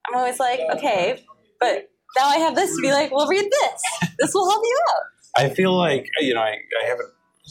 I'm 0.07 0.15
always 0.15 0.39
like, 0.39 0.61
okay, 0.77 1.25
but 1.59 1.89
now 2.17 2.27
I 2.29 2.37
have 2.37 2.53
this 2.53 2.75
to 2.75 2.81
be 2.81 2.91
like, 2.91 3.11
well, 3.11 3.27
read 3.27 3.45
this. 3.49 3.81
This 4.19 4.33
will 4.35 4.49
help 4.49 4.61
you 4.63 4.77
out. 4.93 5.03
I 5.45 5.49
feel 5.49 5.75
like 5.77 6.07
you 6.19 6.33
know 6.33 6.41
I, 6.41 6.57
I 6.83 6.87
haven't 6.87 7.09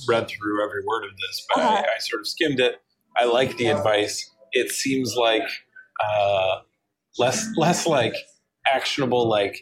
read 0.08 0.28
through 0.28 0.64
every 0.64 0.82
word 0.86 1.04
of 1.04 1.10
this, 1.16 1.46
but 1.54 1.62
Uh-huh. 1.62 1.74
I, 1.76 1.80
I 1.96 1.98
sort 2.00 2.20
of 2.20 2.26
skimmed 2.28 2.60
it. 2.60 2.80
I 3.16 3.24
like 3.24 3.56
the 3.56 3.66
advice. 3.68 4.30
It 4.52 4.70
seems 4.70 5.14
like 5.16 5.42
uh, 6.04 6.60
less 7.18 7.46
less 7.56 7.86
like 7.86 8.14
actionable, 8.72 9.28
like 9.28 9.60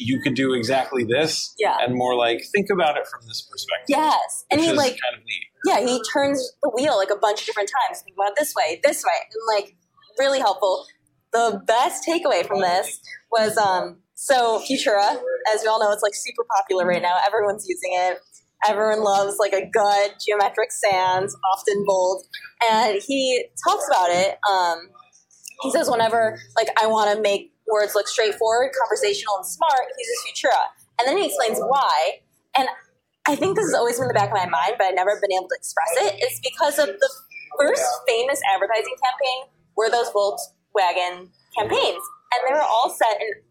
you 0.00 0.20
could 0.22 0.34
do 0.34 0.54
exactly 0.54 1.04
this, 1.04 1.54
Yeah. 1.58 1.76
and 1.80 1.94
more 1.94 2.14
like 2.16 2.40
think 2.54 2.68
about 2.70 2.96
it 2.96 3.06
from 3.06 3.20
this 3.28 3.42
perspective. 3.42 3.86
Yes, 3.96 4.44
and 4.50 4.60
he 4.60 4.72
like, 4.72 4.98
kind 5.00 5.14
of 5.16 5.20
neat. 5.24 5.44
yeah, 5.66 5.80
he 5.86 6.00
turns 6.12 6.52
the 6.62 6.70
wheel 6.74 6.96
like 6.96 7.10
a 7.10 7.16
bunch 7.16 7.40
of 7.42 7.46
different 7.46 7.70
times. 7.86 8.00
Think 8.02 8.16
about 8.16 8.30
it 8.30 8.36
this 8.38 8.54
way, 8.56 8.80
this 8.82 9.04
way, 9.04 9.12
and 9.30 9.42
like 9.62 9.76
really 10.18 10.38
helpful. 10.40 10.86
The 11.32 11.60
best 11.66 12.04
takeaway 12.08 12.46
from 12.46 12.60
this 12.60 13.00
was 13.30 13.56
um 13.58 13.98
so 14.14 14.60
Futura, 14.60 15.18
as 15.54 15.62
we 15.62 15.68
all 15.68 15.80
know, 15.80 15.92
it's 15.92 16.02
like 16.02 16.14
super 16.14 16.44
popular 16.56 16.86
right 16.86 17.02
now. 17.02 17.18
Everyone's 17.26 17.66
using 17.68 17.90
it. 17.92 18.18
Everyone 18.66 19.02
loves 19.02 19.36
like 19.38 19.52
a 19.52 19.66
good 19.66 20.12
geometric 20.24 20.70
sans, 20.72 21.36
often 21.52 21.84
bold, 21.86 22.24
and 22.70 23.00
he 23.06 23.44
talks 23.66 23.86
about 23.88 24.08
it. 24.10 24.38
Um, 24.50 24.88
he 25.62 25.70
says 25.70 25.90
whenever 25.90 26.38
like 26.56 26.68
I 26.80 26.86
want 26.86 27.14
to 27.14 27.20
make 27.20 27.52
words 27.70 27.94
look 27.94 28.08
straightforward, 28.08 28.70
conversational, 28.80 29.36
and 29.36 29.46
smart, 29.46 29.84
he 29.96 30.04
uses 30.04 30.18
Futura, 30.24 30.62
and 30.98 31.08
then 31.08 31.18
he 31.18 31.26
explains 31.26 31.58
why. 31.60 32.20
And 32.56 32.68
I 33.26 33.36
think 33.36 33.56
this 33.56 33.66
has 33.66 33.74
always 33.74 33.96
been 33.96 34.04
in 34.04 34.08
the 34.08 34.14
back 34.14 34.28
of 34.28 34.36
my 34.36 34.46
mind, 34.46 34.76
but 34.78 34.86
I've 34.86 34.94
never 34.94 35.18
been 35.20 35.32
able 35.32 35.48
to 35.48 35.56
express 35.56 36.12
it. 36.12 36.20
It's 36.20 36.40
because 36.40 36.78
of 36.78 36.86
the 36.86 37.10
first 37.58 37.84
famous 38.06 38.40
advertising 38.52 38.96
campaign 39.00 39.52
were 39.76 39.90
those 39.90 40.08
Volkswagen 40.10 41.28
campaigns, 41.58 42.04
and 42.32 42.40
they 42.46 42.52
were 42.54 42.64
all 42.64 42.94
set 42.96 43.20
in 43.20 43.43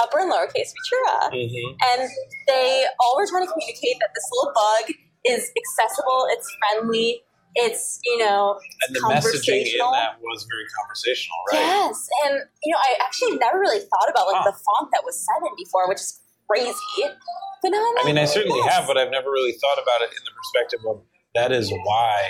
upper 0.00 0.18
and 0.20 0.30
lowercase 0.32 0.70
Futura 0.74 1.30
Mm-hmm. 1.32 1.76
and 1.94 2.08
they 2.48 2.84
all 3.00 3.16
were 3.16 3.26
trying 3.26 3.46
to 3.46 3.52
communicate 3.52 3.96
that 4.00 4.10
this 4.14 4.24
little 4.32 4.52
bug 4.54 4.94
is 5.24 5.50
accessible, 5.56 6.26
it's 6.30 6.48
friendly, 6.60 7.22
it's 7.54 7.98
you 8.04 8.18
know 8.18 8.58
And 8.86 8.94
the 8.96 9.00
messaging 9.00 9.64
in 9.64 9.78
that 9.78 10.20
was 10.20 10.44
very 10.50 10.66
conversational, 10.82 11.38
right? 11.52 11.60
Yes, 11.60 12.08
and 12.26 12.34
you 12.62 12.72
know 12.72 12.78
I 12.78 13.04
actually 13.04 13.36
never 13.38 13.58
really 13.58 13.80
thought 13.80 14.08
about 14.10 14.26
like 14.26 14.42
Huh. 14.42 14.50
the 14.50 14.56
font 14.64 14.90
that 14.92 15.02
was 15.04 15.16
set 15.18 15.40
in 15.46 15.54
before, 15.56 15.88
which 15.88 16.00
is 16.00 16.20
crazy. 16.50 16.74
But 17.62 17.70
now 17.70 17.78
I'm 17.78 17.98
I 17.98 18.04
mean, 18.04 18.18
I 18.18 18.26
certainly 18.26 18.58
yes. 18.58 18.74
have, 18.74 18.86
but 18.86 18.98
I've 18.98 19.10
never 19.10 19.30
really 19.30 19.52
thought 19.52 19.80
about 19.80 20.02
it 20.02 20.10
in 20.12 20.22
the 20.24 20.32
perspective 20.36 20.80
of 20.86 21.00
that 21.34 21.50
is 21.52 21.72
why 21.84 22.28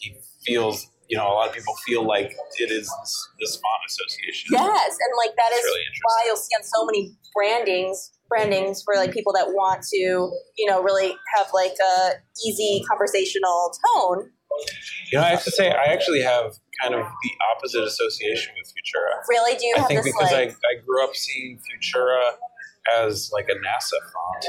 he 0.00 0.16
feels, 0.44 0.88
you 1.08 1.16
know, 1.16 1.26
a 1.26 1.32
lot 1.32 1.48
of 1.48 1.54
people 1.54 1.74
feel 1.86 2.06
like 2.06 2.36
it 2.58 2.70
is 2.70 2.86
this, 3.00 3.28
this 3.40 3.56
font 3.56 3.82
association. 3.86 4.50
Yes, 4.52 4.96
and 5.00 5.12
like 5.16 5.34
that 5.36 5.52
is 5.52 5.64
really 5.64 5.84
why 6.02 6.22
you'll 6.26 6.36
see 6.36 6.54
on 6.56 6.62
so 6.62 6.84
many 6.84 7.16
brandings 7.34 8.12
brandings 8.28 8.82
for 8.82 8.94
like 8.94 9.10
people 9.10 9.32
that 9.32 9.48
want 9.48 9.82
to 9.82 9.96
you 9.96 10.66
know 10.66 10.82
really 10.82 11.14
have 11.34 11.46
like 11.54 11.72
a 11.72 12.10
easy 12.46 12.84
conversational 12.88 13.72
tone. 13.96 14.30
You 15.12 15.18
know, 15.18 15.24
I 15.24 15.28
have 15.28 15.44
to 15.44 15.50
say, 15.50 15.70
I 15.70 15.84
actually 15.92 16.22
have 16.22 16.54
kind 16.82 16.94
of 16.94 17.00
the 17.00 17.30
opposite 17.54 17.84
association 17.84 18.52
with 18.58 18.68
Futura. 18.68 19.20
Really, 19.28 19.56
do 19.56 19.66
you 19.66 19.74
I 19.76 19.80
have 19.80 19.88
think 19.88 20.04
because 20.04 20.32
like? 20.32 20.50
I, 20.50 20.52
I 20.52 20.84
grew 20.84 21.04
up 21.04 21.14
seeing 21.14 21.58
Futura 21.58 22.32
as 22.98 23.30
like 23.32 23.48
a 23.48 23.54
NASA 23.54 24.00
font. 24.12 24.46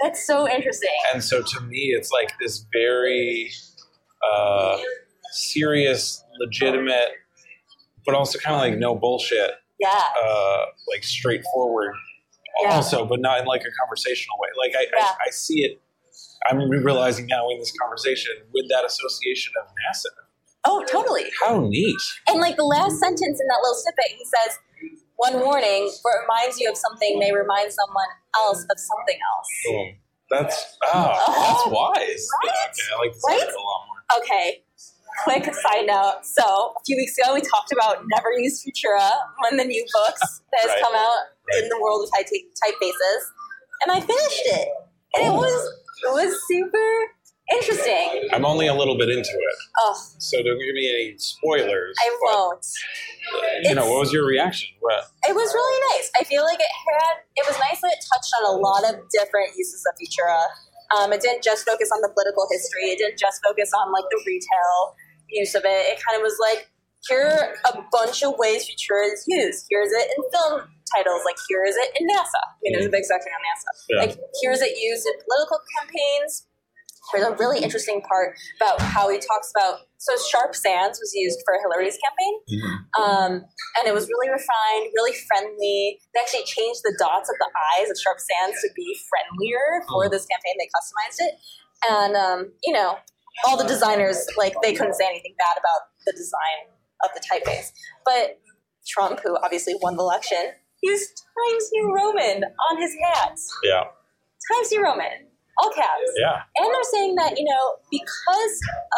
that's 0.00 0.26
so 0.26 0.48
interesting. 0.48 0.90
And 1.12 1.24
so 1.24 1.42
to 1.42 1.60
me, 1.62 1.92
it's 1.96 2.10
like 2.10 2.32
this 2.40 2.64
very 2.72 3.50
uh, 4.22 4.78
serious, 5.32 6.24
legitimate, 6.40 7.10
but 8.06 8.14
also 8.14 8.38
kind 8.38 8.56
of 8.56 8.60
like 8.62 8.78
no 8.78 8.94
bullshit, 8.94 9.52
Yeah. 9.80 9.88
uh, 10.22 10.64
like 10.92 11.04
straightforward 11.04 11.94
Yeah. 12.62 12.74
also, 12.76 13.04
but 13.06 13.20
not 13.20 13.40
in 13.40 13.46
like 13.46 13.62
a 13.62 13.70
conversational 13.80 14.38
way. 14.38 14.48
Like 14.58 14.74
I, 14.76 14.86
Yeah. 14.96 15.04
I, 15.04 15.28
I 15.28 15.30
see 15.30 15.62
it, 15.64 15.80
I'm 16.48 16.68
realizing 16.68 17.26
now 17.26 17.48
in 17.50 17.58
this 17.58 17.72
conversation 17.80 18.32
with 18.52 18.68
that 18.70 18.84
association 18.84 19.52
of 19.62 19.68
NASA. 19.68 20.10
Oh, 20.64 20.84
totally. 20.90 21.24
How 21.44 21.60
neat. 21.60 21.96
And 22.28 22.40
like 22.40 22.56
the 22.56 22.64
last 22.64 22.98
sentence 23.00 23.40
in 23.40 23.46
that 23.48 23.58
little 23.62 23.74
snippet, 23.82 24.16
he 24.16 24.24
says, 24.24 24.58
"One 25.16 25.40
warning: 25.40 25.90
what 26.02 26.14
reminds 26.22 26.60
you 26.60 26.70
of 26.70 26.76
something 26.76 27.18
may 27.18 27.32
remind 27.32 27.72
someone 27.72 28.06
else 28.36 28.62
of 28.70 28.78
something 28.78 29.18
else." 29.18 29.48
Boom. 29.66 29.96
That's, 30.30 30.78
oh, 30.94 31.12
that's 31.26 31.66
wise. 31.66 32.26
Right? 32.44 32.54
Okay, 32.70 32.94
I 32.94 32.98
like 33.00 33.12
this 33.12 33.22
Right? 33.28 33.40
a 33.42 33.60
lot 33.60 33.86
more. 33.86 34.22
Okay. 34.22 34.62
Quick 35.24 35.44
side 35.54 35.86
note. 35.86 36.20
So 36.24 36.42
a 36.42 36.80
few 36.86 36.96
weeks 36.96 37.16
ago, 37.18 37.34
we 37.34 37.40
talked 37.40 37.72
about 37.72 38.04
never 38.14 38.32
use 38.38 38.64
Futura, 38.64 39.10
one 39.42 39.52
of 39.54 39.58
the 39.58 39.64
new 39.66 39.84
books 39.92 40.40
that 40.52 40.60
has 40.62 40.70
Right. 40.70 40.82
come 40.82 40.94
out 40.94 41.18
Right. 41.52 41.62
in 41.64 41.68
the 41.68 41.78
world 41.80 42.04
of 42.06 42.10
type 42.16 42.26
typefaces, 42.30 43.22
and 43.82 43.90
I 43.92 44.00
finished 44.00 44.42
it, 44.46 44.68
and 45.16 45.26
it 45.26 45.32
was 45.32 45.72
it 46.06 46.12
was 46.12 46.38
super 46.48 46.86
interesting. 47.52 48.28
I'm 48.32 48.44
only 48.46 48.68
a 48.68 48.74
little 48.74 48.96
bit 48.96 49.08
into 49.10 49.28
it, 49.28 49.56
Oh, 49.80 49.94
so 50.18 50.38
don't 50.42 50.58
give 50.58 50.74
me 50.74 50.88
any 50.88 51.18
spoilers. 51.18 51.96
I 52.00 52.16
won't. 52.22 52.64
Uh, 53.34 53.38
you 53.64 53.74
know, 53.74 53.90
what 53.90 54.00
was 54.00 54.12
your 54.12 54.24
reaction? 54.24 54.68
What? 54.80 55.04
It 55.28 55.34
was 55.34 55.52
really 55.52 55.80
nice. 55.98 56.10
I 56.20 56.24
feel 56.24 56.44
like 56.44 56.58
it 56.60 56.66
had, 56.94 57.14
it 57.36 57.44
was 57.46 57.58
nice 57.58 57.80
that 57.82 57.92
it 57.92 58.04
touched 58.12 58.32
on 58.40 58.54
a 58.54 58.58
lot 58.58 58.84
of 58.88 59.00
different 59.10 59.50
uses 59.56 59.84
of 59.86 59.94
Futura. 59.98 60.46
Um, 60.98 61.12
it 61.12 61.20
didn't 61.20 61.42
just 61.42 61.64
focus 61.66 61.90
on 61.94 62.00
the 62.02 62.08
political 62.08 62.46
history. 62.50 62.92
It 62.92 62.98
didn't 62.98 63.18
just 63.18 63.40
focus 63.44 63.70
on 63.72 63.92
like 63.92 64.04
the 64.10 64.20
retail 64.26 64.96
use 65.30 65.54
of 65.54 65.62
it. 65.64 65.82
It 65.92 66.02
kind 66.04 66.16
of 66.16 66.22
was 66.22 66.36
like, 66.40 66.68
here 67.08 67.26
are 67.26 67.56
a 67.72 67.82
bunch 67.90 68.22
of 68.22 68.34
ways 68.38 68.68
Futura 68.68 69.12
is 69.12 69.24
used. 69.26 69.66
Here's 69.70 69.90
it 69.90 70.06
in 70.16 70.22
film 70.30 70.68
titles. 70.94 71.22
Like, 71.24 71.36
here 71.48 71.64
is 71.64 71.74
it 71.76 71.90
in 71.98 72.06
NASA. 72.06 72.42
I 72.44 72.58
mean, 72.62 72.72
there's 72.74 72.86
a 72.86 72.94
big 72.94 73.04
section 73.04 73.32
on 73.32 73.42
NASA. 73.42 73.70
Yeah. 73.88 74.00
Like, 74.06 74.18
here's 74.40 74.60
it 74.60 74.78
used 74.78 75.06
in 75.06 75.14
political 75.24 75.58
campaigns. 75.80 76.46
There's 77.10 77.26
a 77.26 77.34
really 77.34 77.58
interesting 77.60 78.00
part 78.02 78.38
about 78.60 78.80
how 78.80 79.10
he 79.10 79.18
talks 79.18 79.50
about. 79.56 79.80
So, 79.98 80.14
Sharp 80.30 80.54
Sans 80.54 80.98
was 80.98 81.12
used 81.14 81.40
for 81.44 81.58
Hillary's 81.58 81.98
campaign. 81.98 82.34
Um, 82.98 83.32
and 83.78 83.84
it 83.86 83.94
was 83.94 84.06
really 84.06 84.30
refined, 84.30 84.92
really 84.94 85.16
friendly. 85.26 85.98
They 86.14 86.20
actually 86.20 86.44
changed 86.44 86.80
the 86.84 86.94
dots 86.98 87.28
of 87.30 87.36
the 87.38 87.50
eyes 87.74 87.90
of 87.90 87.96
Sharp 87.98 88.18
Sans 88.18 88.54
to 88.54 88.68
be 88.74 88.96
friendlier 89.10 89.82
for 89.90 90.08
this 90.08 90.26
campaign. 90.26 90.54
They 90.58 90.70
customized 90.70 91.18
it, 91.26 91.34
and 91.90 92.16
um, 92.16 92.52
you 92.62 92.72
know, 92.72 92.98
all 93.46 93.56
the 93.56 93.66
designers 93.66 94.26
like 94.36 94.54
they 94.62 94.74
couldn't 94.74 94.94
say 94.94 95.06
anything 95.06 95.34
bad 95.38 95.58
about 95.58 95.90
the 96.06 96.12
design 96.12 96.70
of 97.04 97.10
the 97.14 97.22
typeface. 97.26 97.70
But 98.04 98.38
Trump, 98.86 99.20
who 99.24 99.36
obviously 99.42 99.74
won 99.82 99.96
the 99.96 100.02
election, 100.02 100.54
used 100.82 101.10
Times 101.10 101.70
New 101.72 101.94
Roman 101.94 102.44
on 102.44 102.80
his 102.80 102.94
hats. 103.02 103.50
Yeah, 103.64 103.84
Times 104.50 104.72
New 104.72 104.82
Roman, 104.82 105.31
all 105.62 105.70
caps. 105.70 106.10
yeah. 106.18 106.42
And 106.58 106.66
they're 106.66 106.90
saying 106.90 107.14
that, 107.14 107.38
you 107.38 107.46
know, 107.46 107.78
because 107.86 108.56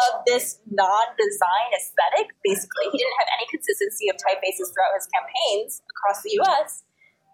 of 0.09 0.25
this 0.25 0.57
non 0.65 1.13
design 1.13 1.69
aesthetic, 1.77 2.33
basically, 2.41 2.89
he 2.89 2.97
didn't 2.97 3.17
have 3.21 3.29
any 3.37 3.45
consistency 3.53 4.09
of 4.09 4.17
typefaces 4.17 4.73
throughout 4.73 4.97
his 4.97 5.05
campaigns 5.13 5.85
across 5.93 6.25
the 6.25 6.33
US. 6.41 6.81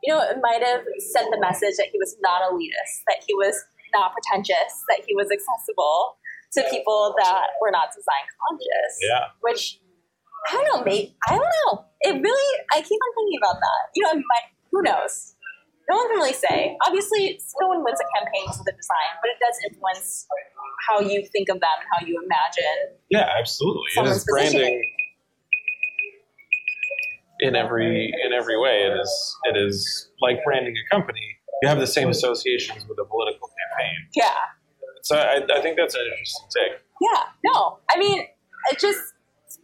You 0.04 0.12
know, 0.12 0.22
it 0.22 0.44
might 0.44 0.60
have 0.60 0.84
sent 1.13 1.32
the 1.32 1.39
message 1.39 1.80
that 1.80 1.88
he 1.94 1.98
was 2.02 2.17
not 2.20 2.44
elitist, 2.44 3.08
that 3.08 3.24
he 3.24 3.34
was 3.39 3.56
not 3.96 4.12
pretentious, 4.12 4.84
that 4.89 5.06
he 5.08 5.15
was 5.15 5.30
accessible 5.32 6.17
to 6.58 6.63
people 6.67 7.15
that 7.22 7.56
were 7.62 7.72
not 7.72 7.96
design 7.96 8.26
conscious. 8.36 8.91
Yeah. 9.00 9.32
Which, 9.39 9.80
I 10.50 10.58
don't 10.58 10.67
know, 10.67 10.84
maybe, 10.84 11.15
I 11.30 11.38
don't 11.38 11.54
know. 11.65 11.86
It 12.02 12.20
really, 12.20 12.50
I 12.74 12.82
keep 12.82 13.00
on 13.00 13.12
thinking 13.15 13.39
about 13.39 13.62
that. 13.62 13.82
You 13.96 14.04
know, 14.04 14.12
it 14.12 14.26
might, 14.26 14.48
who 14.72 14.82
knows? 14.82 15.36
No 15.91 15.97
one 15.97 16.08
can 16.08 16.17
really 16.23 16.34
say. 16.34 16.77
Obviously, 16.88 17.38
no 17.60 17.67
one 17.67 17.84
wins 17.84 17.99
a 17.99 18.08
campaign 18.17 18.47
with 18.47 18.63
a 18.71 18.75
design, 18.80 19.12
but 19.21 19.27
it 19.27 19.39
does 19.43 19.58
influence 19.67 20.25
how 20.88 20.99
you 21.04 21.27
think 21.34 21.49
of 21.49 21.60
them 21.60 21.75
and 21.80 21.88
how 21.91 21.99
you 22.08 22.15
imagine. 22.23 22.95
Yeah, 23.10 23.27
absolutely. 23.38 23.91
It 23.97 24.06
is 24.08 24.23
branding 24.23 24.82
in 27.41 27.56
every 27.56 28.06
in 28.25 28.32
every 28.34 28.58
way. 28.60 28.84
It 28.84 28.95
is 28.99 29.38
it 29.43 29.58
is 29.58 30.10
like 30.21 30.38
branding 30.45 30.75
a 30.77 30.95
company. 30.95 31.19
You 31.62 31.69
have 31.69 31.80
the 31.80 31.88
same 31.88 32.10
associations 32.10 32.88
with 32.88 32.97
a 32.99 33.06
political 33.06 33.49
campaign. 33.60 33.95
Yeah, 34.15 34.34
So 35.04 35.15
I, 35.17 35.41
I 35.54 35.62
think 35.62 35.77
that's 35.77 35.93
an 35.93 36.01
interesting 36.01 36.47
take. 36.58 36.80
yeah. 37.01 37.23
No, 37.45 37.77
I 37.93 37.99
mean, 37.99 38.21
it 38.71 38.80
just 38.80 38.99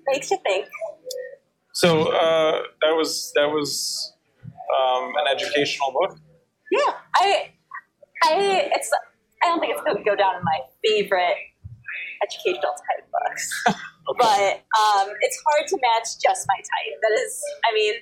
makes 0.08 0.30
you 0.30 0.38
think. 0.44 0.66
So 1.74 2.10
uh, 2.12 2.62
that 2.82 2.92
was 2.96 3.32
that 3.36 3.48
was 3.50 4.14
um, 4.72 5.14
an 5.16 5.28
educational 5.32 5.92
book. 5.92 6.18
Yeah, 6.72 6.94
I, 7.16 7.52
I, 8.24 8.72
it's. 8.76 8.92
I 9.44 9.54
don't 9.54 9.60
think 9.60 9.74
it's 9.74 9.84
going 9.84 9.98
to 9.98 10.04
go 10.04 10.16
down 10.16 10.36
in 10.36 10.44
my 10.44 10.60
favorite 10.84 11.38
educational 12.24 12.74
type 12.74 13.06
books. 13.14 13.44
Okay. 13.70 13.78
but 14.18 14.66
um, 14.76 15.14
it's 15.22 15.38
hard 15.46 15.68
to 15.68 15.78
match 15.78 16.18
just 16.18 16.48
my 16.50 16.58
type. 16.58 16.96
That 17.02 17.14
is, 17.22 17.38
I 17.64 17.74
mean, 17.74 17.94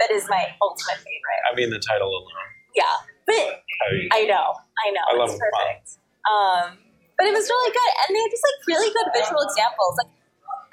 that 0.00 0.10
is 0.12 0.28
my 0.28 0.44
ultimate 0.60 1.00
favorite. 1.00 1.42
I 1.50 1.54
mean, 1.56 1.70
the 1.70 1.80
title 1.80 2.08
alone. 2.08 2.28
Yeah, 2.76 2.94
but 3.26 3.64
I, 3.86 3.88
I 4.12 4.22
know, 4.26 4.58
I 4.58 4.86
know, 4.90 5.06
I 5.08 5.16
love 5.16 5.30
it's 5.30 5.38
perfect. 5.38 6.02
Um, 6.26 6.78
but 7.16 7.26
it 7.30 7.34
was 7.34 7.46
really 7.46 7.70
good, 7.70 7.92
and 8.02 8.10
they 8.10 8.20
had 8.20 8.32
just 8.34 8.42
like 8.42 8.58
really 8.66 8.90
good 8.90 9.08
visual 9.14 9.40
examples. 9.46 9.94
Like 10.02 10.12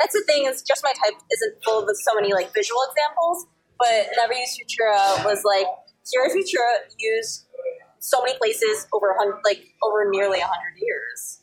that's 0.01 0.15
the 0.17 0.25
thing 0.25 0.49
is, 0.49 0.65
just 0.65 0.81
my 0.83 0.93
type 0.97 1.13
isn't 1.29 1.53
full 1.63 1.85
of 1.85 1.89
so 1.93 2.17
many 2.17 2.33
like 2.33 2.49
visual 2.53 2.81
examples. 2.89 3.45
But 3.81 4.13
Never 4.15 4.33
Use 4.33 4.59
Futura 4.61 5.25
was 5.25 5.41
like 5.43 5.65
here 6.05 6.21
Futura 6.29 6.85
used 6.99 7.47
so 7.99 8.21
many 8.21 8.37
places 8.37 8.87
over 8.93 9.15
hundred, 9.17 9.41
like 9.43 9.63
over 9.83 10.09
nearly 10.11 10.39
a 10.39 10.45
hundred 10.45 10.77
years. 10.77 11.41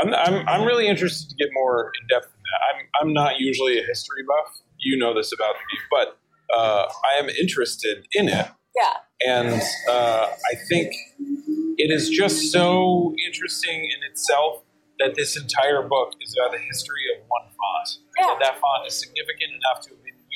I'm, 0.00 0.14
I'm 0.14 0.48
I'm 0.48 0.64
really 0.64 0.86
interested 0.86 1.28
to 1.30 1.36
get 1.36 1.48
more 1.52 1.90
in 2.00 2.06
depth 2.06 2.26
in 2.26 2.40
that. 2.40 2.60
I'm 2.70 3.08
I'm 3.08 3.12
not 3.12 3.40
usually 3.40 3.78
a 3.78 3.82
history 3.82 4.22
buff. 4.26 4.60
You 4.78 4.96
know 4.96 5.12
this 5.14 5.32
about 5.32 5.54
me, 5.54 5.78
but 5.90 6.18
uh, 6.56 6.86
I 7.12 7.18
am 7.18 7.28
interested 7.28 8.06
in 8.12 8.28
it. 8.28 8.46
Yeah, 8.76 9.26
and 9.26 9.62
uh, 9.90 10.26
I 10.28 10.54
think 10.68 10.92
it 11.78 11.90
is 11.90 12.08
just 12.10 12.52
so 12.52 13.14
interesting 13.26 13.80
in 13.80 14.10
itself 14.10 14.62
that 14.98 15.14
this 15.14 15.36
entire 15.36 15.82
book 15.82 16.14
is 16.20 16.36
about 16.38 16.52
the 16.52 16.62
history 16.62 17.02
of 17.14 17.24
one 17.26 17.50
font. 17.50 17.98
Yeah. 18.18 18.32
And 18.32 18.40
that 18.40 18.60
font 18.60 18.86
is 18.86 18.98
significant 18.98 19.50
enough 19.50 19.82
to 19.86 19.94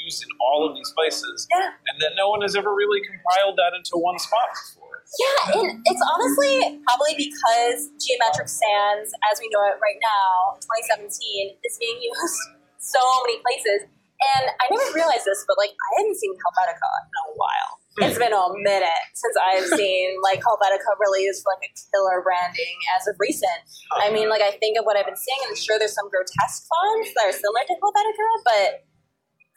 used 0.09 0.25
in 0.25 0.33
all 0.41 0.65
of 0.65 0.73
these 0.73 0.89
places, 0.97 1.45
yeah. 1.53 1.77
and 1.93 2.01
that 2.01 2.17
no 2.17 2.33
one 2.33 2.41
has 2.41 2.57
ever 2.57 2.73
really 2.73 3.05
compiled 3.05 3.61
that 3.61 3.77
into 3.77 4.01
one 4.01 4.17
spot 4.17 4.49
before. 4.57 5.05
Yeah, 5.21 5.61
and 5.61 5.69
it's 5.85 6.05
honestly 6.05 6.81
probably 6.89 7.17
because 7.17 7.93
Geometric 8.01 8.49
Sans, 8.49 9.09
as 9.29 9.37
we 9.41 9.49
know 9.53 9.65
it 9.69 9.77
right 9.81 10.01
now, 10.01 10.57
2017, 10.89 11.57
is 11.65 11.77
being 11.81 12.01
used 12.01 12.41
so 12.81 13.01
many 13.25 13.41
places. 13.45 13.89
And 14.19 14.51
I 14.51 14.67
never 14.67 14.99
realized 14.99 15.25
this, 15.25 15.47
but 15.47 15.57
like 15.57 15.71
I 15.71 15.89
hadn't 16.03 16.19
seen 16.19 16.35
Helvetica 16.35 16.91
in 17.07 17.15
a 17.23 17.29
while. 17.39 17.73
Hmm. 17.97 18.05
It's 18.11 18.19
been 18.19 18.35
a 18.35 18.47
minute 18.61 19.07
since 19.15 19.37
I've 19.39 19.69
seen 19.79 20.19
like 20.21 20.43
Helvetica 20.43 20.91
really 21.01 21.25
used 21.25 21.41
for 21.41 21.55
like 21.57 21.71
a 21.71 21.73
killer 21.73 22.21
branding 22.21 22.77
as 22.99 23.07
of 23.09 23.17
recent. 23.17 23.63
I 23.97 24.11
uh-huh. 24.11 24.13
mean, 24.13 24.29
like 24.29 24.43
I 24.43 24.59
think 24.59 24.77
of 24.77 24.85
what 24.85 24.99
I've 24.99 25.07
been 25.07 25.17
seeing, 25.17 25.41
and 25.49 25.57
sure, 25.57 25.79
there's 25.79 25.95
some 25.95 26.11
grotesque 26.11 26.67
fonts 26.69 27.15
that 27.17 27.31
are 27.31 27.37
similar 27.37 27.65
to 27.65 27.75
Helvetica, 27.79 28.29
but 28.45 28.69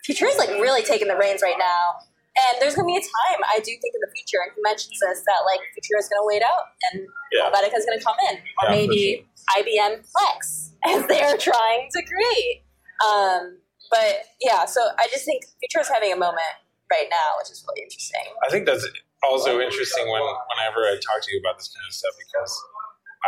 Future 0.05 0.25
is 0.27 0.37
like 0.37 0.49
really 0.61 0.81
taking 0.81 1.07
the 1.07 1.15
reins 1.17 1.41
right 1.41 1.57
now. 1.59 2.01
And 2.31 2.61
there's 2.61 2.75
gonna 2.75 2.87
be 2.87 2.95
a 2.95 3.03
time 3.03 3.39
I 3.43 3.59
do 3.59 3.71
think 3.75 3.91
in 3.93 4.01
the 4.01 4.11
future, 4.15 4.39
and 4.41 4.51
he 4.55 4.61
mentions 4.63 4.95
this 4.99 5.19
that 5.27 5.43
like 5.45 5.59
Futura 5.75 5.99
is 5.99 6.07
gonna 6.09 6.25
wait 6.25 6.41
out 6.41 6.71
and 6.91 7.07
Yeah. 7.31 7.49
Helvetica 7.49 7.75
is 7.77 7.85
gonna 7.85 8.01
come 8.01 8.15
in, 8.31 8.37
or 8.37 8.65
Yeah, 8.65 8.71
maybe 8.71 9.27
IBM 9.57 9.99
Plex 10.07 10.71
as 10.85 11.05
they're 11.07 11.37
trying 11.37 11.89
to 11.91 11.99
create. 12.03 12.63
Um, 13.05 13.57
but 13.91 14.23
yeah, 14.39 14.65
so 14.65 14.79
I 14.97 15.07
just 15.11 15.25
think 15.25 15.43
Futura 15.59 15.81
is 15.81 15.89
having 15.89 16.13
a 16.13 16.15
moment 16.15 16.55
right 16.91 17.07
now, 17.09 17.35
which 17.39 17.51
is 17.51 17.63
really 17.67 17.83
interesting. 17.83 18.23
I 18.47 18.49
think 18.49 18.65
that's 18.65 18.87
also 19.27 19.59
interesting 19.59 20.09
when 20.09 20.21
whenever 20.55 20.87
I 20.87 20.95
talk 21.03 21.21
to 21.21 21.31
you 21.33 21.39
about 21.39 21.57
this 21.59 21.67
kind 21.67 21.85
of 21.87 21.93
stuff 21.93 22.13
because 22.17 22.63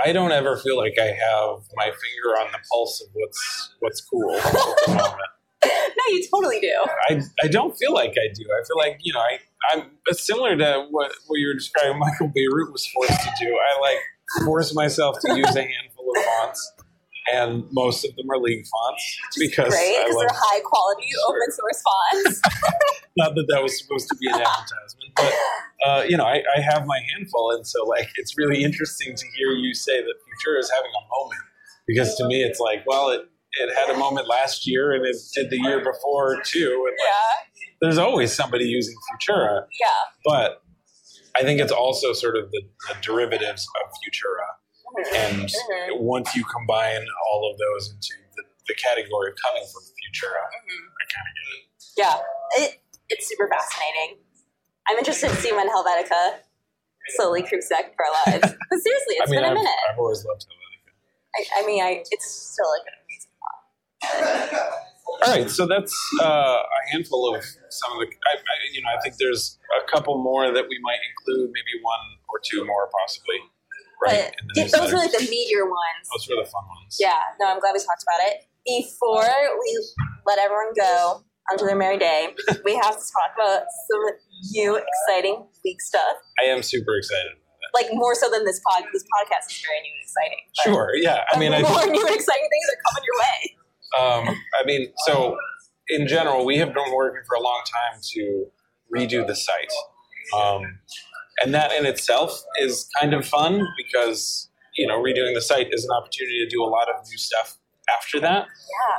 I 0.06 0.12
don't 0.12 0.32
ever 0.32 0.58
feel 0.58 0.78
like 0.78 0.96
I 1.00 1.12
have 1.12 1.60
my 1.76 1.92
finger 1.92 2.40
on 2.40 2.52
the 2.52 2.60
pulse 2.72 3.02
of 3.02 3.10
what's 3.14 3.76
what's 3.80 4.02
cool 4.02 4.34
at 4.36 4.44
the 4.44 4.88
moment. 4.88 5.33
no, 5.98 6.04
you 6.16 6.28
totally 6.34 6.60
do. 6.60 6.74
I, 7.10 7.22
I 7.44 7.48
don't 7.48 7.76
feel 7.78 7.94
like 7.94 8.12
I 8.12 8.34
do. 8.34 8.44
I 8.44 8.64
feel 8.68 8.78
like 8.78 9.00
you 9.02 9.14
know 9.14 9.20
I 9.20 9.40
I'm 9.72 9.92
similar 10.12 10.56
to 10.58 10.88
what 10.92 11.12
what 11.28 11.38
you 11.38 11.48
were 11.48 11.54
describing. 11.54 12.00
Michael 12.00 12.32
Beirut 12.34 12.72
was 12.72 12.86
forced 12.88 13.20
to 13.22 13.32
do. 13.40 13.48
I 13.48 13.80
like 13.82 14.46
force 14.46 14.74
myself 14.74 15.18
to 15.22 15.38
use 15.38 15.56
a 15.56 15.62
handful 15.62 16.12
of 16.16 16.24
fonts, 16.24 16.74
and 17.34 17.64
most 17.72 18.04
of 18.06 18.16
them 18.16 18.30
are 18.30 18.38
league 18.38 18.66
fonts 18.66 19.20
because 19.38 19.70
Great, 19.70 19.96
I 19.98 20.04
because 20.04 20.20
they're 20.20 20.28
high 20.32 20.62
quality 20.66 21.08
Sure. 21.12 21.36
open 21.36 21.52
source 21.52 21.84
fonts. 21.84 22.42
Not 23.18 23.36
that 23.36 23.46
that 23.50 23.62
was 23.62 23.78
supposed 23.80 24.10
to 24.10 24.16
be 24.16 24.28
an 24.28 24.42
advertisement, 24.42 25.12
but 25.16 25.34
uh, 25.88 26.04
you 26.08 26.18
know 26.18 26.26
I, 26.26 26.42
I 26.58 26.62
have 26.62 26.86
my 26.86 27.00
handful, 27.16 27.52
and 27.52 27.66
so 27.66 27.86
like 27.86 28.10
it's 28.16 28.38
really 28.38 28.64
interesting 28.64 29.16
to 29.16 29.26
hear 29.38 29.52
you 29.52 29.74
say 29.74 30.02
that 30.02 30.14
Futura 30.24 30.60
is 30.60 30.70
having 30.70 30.92
a 30.92 31.04
moment 31.20 31.42
because 31.88 32.16
to 32.16 32.28
me 32.28 32.44
it's 32.44 32.60
like 32.60 32.84
well 32.86 33.10
it. 33.10 33.22
It 33.62 33.74
had 33.76 33.94
a 33.94 33.98
moment 33.98 34.28
last 34.28 34.66
year, 34.68 34.94
and 34.94 35.06
it 35.06 35.16
did 35.36 35.50
the 35.50 35.58
year 35.58 35.80
before 35.84 36.42
too. 36.44 36.86
And 36.88 36.98
like, 36.98 37.08
yeah, 37.08 37.72
there's 37.82 37.98
always 37.98 38.34
somebody 38.34 38.66
using 38.66 38.96
Futura, 39.12 39.66
yeah. 39.80 39.88
but 40.26 40.64
I 41.36 41.44
think 41.44 41.60
it's 41.60 41.72
also 41.72 42.14
sort 42.14 42.36
of 42.36 42.50
the, 42.52 42.62
the 42.88 42.96
derivatives 43.02 43.68
of 43.84 43.92
Futura. 44.02 44.48
And 45.16 45.50
Mhm. 45.50 46.00
once 46.02 46.36
you 46.36 46.44
combine 46.46 47.06
all 47.32 47.50
of 47.52 47.58
those 47.58 47.90
into 47.92 48.14
the, 48.36 48.44
the 48.68 48.76
category 48.76 49.32
of 49.32 49.38
coming 49.46 49.64
from 49.72 49.82
Futura, 49.84 50.42
Mhm. 50.42 50.86
I 51.02 51.04
kind 51.14 51.28
of 51.28 51.34
get 51.36 51.48
it. 51.58 51.64
Yeah, 51.98 52.64
it, 52.66 52.82
it's 53.10 53.28
super 53.28 53.48
fascinating. 53.50 54.18
I'm 54.88 54.98
interested 54.98 55.30
to 55.30 55.36
see 55.38 55.52
when 55.54 55.70
Helvetica 55.70 56.40
slowly 57.18 57.44
creeps 57.44 57.70
back 57.70 57.96
for 57.96 58.06
our 58.06 58.12
lives. 58.34 58.56
But 58.70 58.80
seriously, 58.80 59.16
I 59.20 59.24
it's 59.24 59.32
mean, 59.32 59.40
been 59.42 59.46
a 59.46 59.48
I've, 59.50 59.54
minute. 59.56 59.80
I've 59.92 60.00
always 60.00 60.24
loved 60.26 60.42
Helvetica. 60.46 60.92
I, 61.36 61.62
I 61.64 61.66
mean, 61.66 61.84
I 61.84 62.04
it's 62.12 62.26
still 62.54 62.66
a 62.70 62.80
good 62.84 62.94
All 65.24 65.32
right, 65.32 65.50
so 65.50 65.66
that's 65.66 65.94
uh, 66.22 66.26
a 66.26 66.92
handful 66.92 67.34
of 67.34 67.44
some 67.70 67.94
of 67.94 68.00
the. 68.00 68.08
I, 68.08 68.36
I, 68.36 68.56
you 68.74 68.82
know, 68.82 68.90
I 68.90 69.00
think 69.02 69.16
there's 69.20 69.58
a 69.80 69.90
couple 69.90 70.22
more 70.22 70.52
that 70.52 70.66
we 70.68 70.80
might 70.84 71.00
include, 71.00 71.52
maybe 71.54 71.80
one 71.82 72.00
or 72.28 72.42
two 72.44 72.66
more, 72.66 72.90
possibly. 73.02 73.40
Right. 74.04 74.36
But 74.56 74.72
those 74.72 74.92
were 74.92 75.00
like 75.00 75.12
the 75.12 75.26
meteor 75.30 75.64
ones. 75.64 76.04
Those 76.12 76.28
were 76.28 76.44
the 76.44 76.50
fun 76.50 76.64
ones. 76.68 76.98
Yeah, 77.00 77.16
no, 77.40 77.48
I'm 77.48 77.60
glad 77.60 77.72
we 77.72 77.80
talked 77.80 78.04
about 78.04 78.28
it. 78.28 78.44
Before 78.66 79.24
we 79.24 79.80
let 80.26 80.40
everyone 80.40 80.74
go 80.76 81.24
onto 81.52 81.66
their 81.66 81.76
merry 81.76 81.98
day, 81.98 82.36
we 82.66 82.76
have 82.76 82.96
to 82.96 83.06
talk 83.16 83.32
about 83.36 83.64
some 83.90 84.04
new 84.52 84.76
exciting 84.76 85.48
league 85.64 85.80
stuff. 85.80 86.18
I 86.42 86.46
am 86.46 86.64
super 86.64 86.98
excited. 86.98 87.40
Like 87.74 87.88
more 87.94 88.14
so 88.14 88.30
than 88.30 88.44
this 88.44 88.60
pod. 88.68 88.84
This 88.92 89.04
podcast 89.04 89.52
is 89.52 89.64
very 89.64 89.80
new 89.82 89.94
and 89.96 90.04
exciting. 90.04 90.44
Sure. 90.64 90.92
Yeah. 90.96 91.24
I 91.32 91.40
mean, 91.40 91.54
I 91.54 91.62
more 91.62 91.80
think 91.80 91.94
new 91.94 92.06
and 92.06 92.16
exciting 92.16 92.48
things 92.52 92.68
are 92.72 92.82
coming 92.92 93.04
your 93.08 93.20
way. 93.20 93.63
Um, 94.00 94.28
I 94.28 94.66
mean, 94.66 94.88
so 95.06 95.38
in 95.90 96.08
general, 96.08 96.46
we 96.46 96.58
have 96.58 96.74
been 96.74 96.94
working 96.96 97.22
for 97.28 97.36
a 97.36 97.42
long 97.42 97.62
time 97.66 98.00
to 98.14 98.46
redo 98.96 99.26
the 99.26 99.36
site. 99.36 99.72
Um, 100.38 100.80
and 101.44 101.54
that 101.54 101.72
in 101.74 101.86
itself 101.86 102.44
is 102.60 102.88
kind 103.00 103.14
of 103.14 103.26
fun 103.26 103.68
because, 103.78 104.50
you 104.78 104.88
know, 104.88 105.02
redoing 105.02 105.34
the 105.34 105.42
site 105.42 105.68
is 105.72 105.84
an 105.84 105.92
opportunity 105.92 106.40
to 106.44 106.50
do 106.50 106.64
a 106.64 106.66
lot 106.66 106.90
of 106.90 106.96
new 107.10 107.18
stuff 107.18 107.58
after 107.98 108.20
that. 108.22 108.48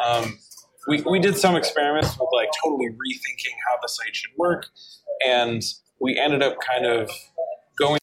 Um, 0.05 0.39
we, 0.87 1.01
we 1.03 1.19
did 1.19 1.37
some 1.37 1.57
experiments 1.57 2.11
with 2.19 2.29
like 2.33 2.49
totally 2.63 2.89
rethinking 2.91 3.55
how 3.69 3.81
the 3.81 3.89
site 3.89 4.15
should 4.15 4.33
work. 4.37 4.67
And 5.27 5.63
we 6.01 6.19
ended 6.19 6.43
up 6.43 6.57
kind 6.61 6.87
of 6.87 7.11
going 7.79 7.99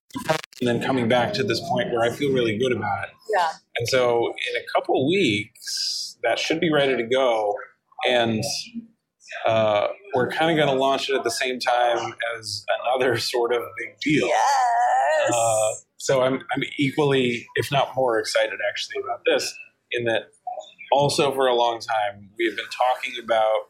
and 0.60 0.68
then 0.68 0.82
coming 0.82 1.08
back 1.08 1.34
to 1.34 1.44
this 1.44 1.60
point 1.60 1.92
where 1.92 2.02
I 2.02 2.12
feel 2.16 2.32
really 2.32 2.58
good 2.58 2.72
about 2.72 3.06
it. 3.06 3.10
Yeah. 3.36 3.50
And 3.78 3.88
so 3.88 4.28
in 4.28 4.62
a 4.62 4.66
couple 4.74 5.08
weeks, 5.08 6.11
that 6.24 6.40
should 6.40 6.60
be 6.60 6.72
ready 6.72 6.96
to 6.98 7.04
go. 7.04 7.54
And 8.10 8.44
uh, 9.48 9.88
we're 10.16 10.30
kind 10.30 10.52
of 10.52 10.58
going 10.64 10.74
to 10.76 10.80
launch 10.82 11.10
it 11.10 11.16
at 11.16 11.24
the 11.24 11.32
same 11.32 11.60
time 11.60 12.14
as 12.38 12.66
another 12.84 13.18
sort 13.34 13.54
of 13.54 13.62
big 13.80 13.96
deal. 14.02 14.28
Yes. 14.28 15.32
Uh, 15.34 15.70
so 15.98 16.22
I'm, 16.22 16.36
I'm 16.54 16.64
equally, 16.80 17.46
if 17.56 17.72
not 17.72 17.90
more 17.96 18.20
excited 18.20 18.58
actually 18.70 18.96
about 19.04 19.22
this, 19.26 19.54
in 19.92 20.06
that 20.06 20.24
also 20.92 21.32
for 21.34 21.48
a 21.48 21.54
long 21.56 21.80
time, 21.80 22.30
we 22.38 22.46
have 22.48 22.56
been 22.56 22.66
talking 22.66 23.14
about 23.24 23.70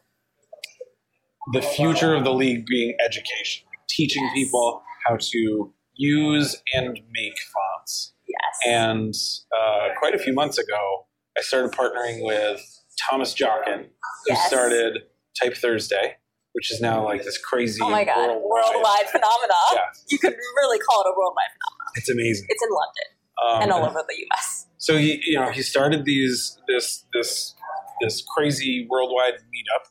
the 1.52 1.62
future 1.62 2.14
of 2.14 2.24
the 2.24 2.32
league 2.32 2.64
being 2.66 2.94
education, 3.04 3.64
teaching 3.88 4.22
Yes. 4.24 4.34
people 4.34 4.82
how 5.06 5.16
to 5.20 5.72
use 5.94 6.62
and 6.74 6.98
make 7.12 7.34
fonts. 7.52 8.14
yes. 8.26 8.58
And 8.66 9.14
uh, 9.56 9.88
quite 9.98 10.14
a 10.14 10.18
few 10.18 10.32
months 10.32 10.56
ago, 10.58 11.06
I 11.38 11.42
started 11.42 11.72
partnering 11.72 12.22
with 12.24 12.60
Thomas 13.08 13.34
Jockin, 13.34 13.84
who 14.26 14.32
Yes. 14.34 14.48
started 14.48 14.98
Type 15.40 15.56
Thursday. 15.56 16.16
which 16.54 16.70
is 16.70 16.82
now 16.82 17.02
like 17.02 17.24
this 17.24 17.38
crazy. 17.38 17.80
Oh 17.82 17.88
my 17.88 18.04
god, 18.04 18.28
worldwide- 18.28 18.74
worldwide 18.74 19.06
phenomena. 19.10 19.54
Yeah, 19.72 19.84
You 20.10 20.18
could 20.18 20.34
really 20.58 20.78
call 20.80 21.00
it 21.00 21.06
a 21.08 21.14
worldwide 21.16 21.48
phenomenon. 21.54 21.92
it's 21.94 22.10
amazing. 22.10 22.46
It's 22.50 22.62
in 22.62 22.68
London 22.68 23.08
Um, 23.56 23.62
and 23.62 23.72
all 23.72 23.88
over 23.88 24.04
the 24.06 24.26
US. 24.30 24.66
so 24.76 24.98
he 24.98 25.22
you 25.24 25.40
know 25.40 25.50
he 25.50 25.62
started 25.62 26.04
these 26.04 26.58
this 26.68 27.06
this 27.14 27.54
this 28.02 28.22
crazy 28.36 28.86
worldwide 28.90 29.36
meetup 29.54 29.84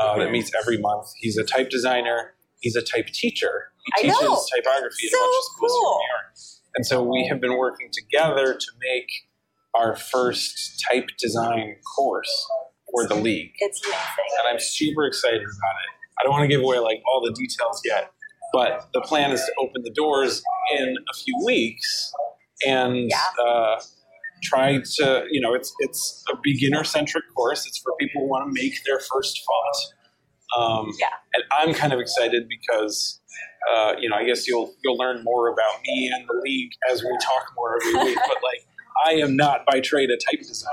uh, 0.00 0.16
that 0.18 0.30
meets 0.30 0.50
every 0.58 0.78
month 0.78 1.08
he's 1.18 1.36
a 1.36 1.44
type 1.44 1.68
designer 1.68 2.32
he's 2.60 2.74
a 2.74 2.80
type 2.82 3.08
teacher 3.08 3.72
he 3.96 4.02
teaches 4.04 4.50
typography 4.56 5.08
at 5.08 5.12
a 5.12 5.18
bunch 5.18 5.36
of 5.36 5.44
schools 5.44 5.72
here 5.72 5.78
in 5.78 6.00
new 6.00 6.08
york 6.08 6.34
and 6.76 6.86
so 6.86 7.02
we 7.02 7.26
have 7.28 7.38
been 7.40 7.56
working 7.58 7.90
together 7.92 8.54
to 8.54 8.66
make 8.80 9.08
our 9.74 9.96
first 9.96 10.82
type 10.90 11.06
design 11.18 11.76
course 11.96 12.46
for 12.90 13.06
the 13.06 13.14
league 13.14 13.52
It's 13.58 13.80
amazing. 13.84 14.30
and 14.40 14.48
i'm 14.54 14.60
super 14.60 15.04
excited 15.06 15.40
about 15.40 15.44
it 15.44 15.90
i 16.20 16.24
don't 16.24 16.32
want 16.32 16.42
to 16.42 16.48
give 16.48 16.62
away 16.62 16.78
like 16.78 17.02
all 17.12 17.20
the 17.24 17.32
details 17.34 17.80
yet 17.84 18.12
but 18.52 18.88
the 18.94 19.00
plan 19.02 19.30
is 19.30 19.40
to 19.44 19.52
open 19.60 19.82
the 19.84 19.90
doors 19.92 20.42
in 20.78 20.94
a 20.96 21.14
few 21.24 21.38
weeks 21.44 22.12
and 22.66 23.10
Yeah. 23.10 23.44
uh, 23.46 23.80
try 24.42 24.78
to 24.98 25.24
you 25.30 25.40
know 25.40 25.52
it's 25.52 25.72
it's 25.80 26.24
a 26.32 26.36
beginner 26.42 26.84
centric 26.84 27.24
course 27.36 27.66
it's 27.66 27.78
for 27.78 27.92
people 28.00 28.22
who 28.22 28.28
want 28.28 28.44
to 28.48 28.62
make 28.62 28.72
their 28.86 29.00
first 29.00 29.40
font 29.44 29.94
um, 30.56 30.92
Yeah. 30.98 31.08
and 31.34 31.44
i'm 31.52 31.74
kind 31.74 31.92
of 31.92 31.98
excited 32.00 32.48
because 32.48 33.20
uh, 33.74 33.94
you 33.98 34.08
know 34.08 34.16
i 34.16 34.24
guess 34.24 34.46
you'll 34.48 34.72
you'll 34.82 34.96
learn 34.96 35.22
more 35.24 35.48
about 35.48 35.82
me 35.86 36.10
and 36.14 36.24
the 36.28 36.40
league 36.44 36.70
as 36.90 37.02
we 37.02 37.10
talk 37.20 37.52
more 37.56 37.78
every 37.82 38.10
week 38.10 38.18
but 38.28 38.36
like 38.42 38.64
i 39.06 39.12
am 39.12 39.36
not 39.36 39.64
by 39.66 39.80
trade 39.80 40.10
a 40.10 40.16
type 40.16 40.40
designer 40.40 40.72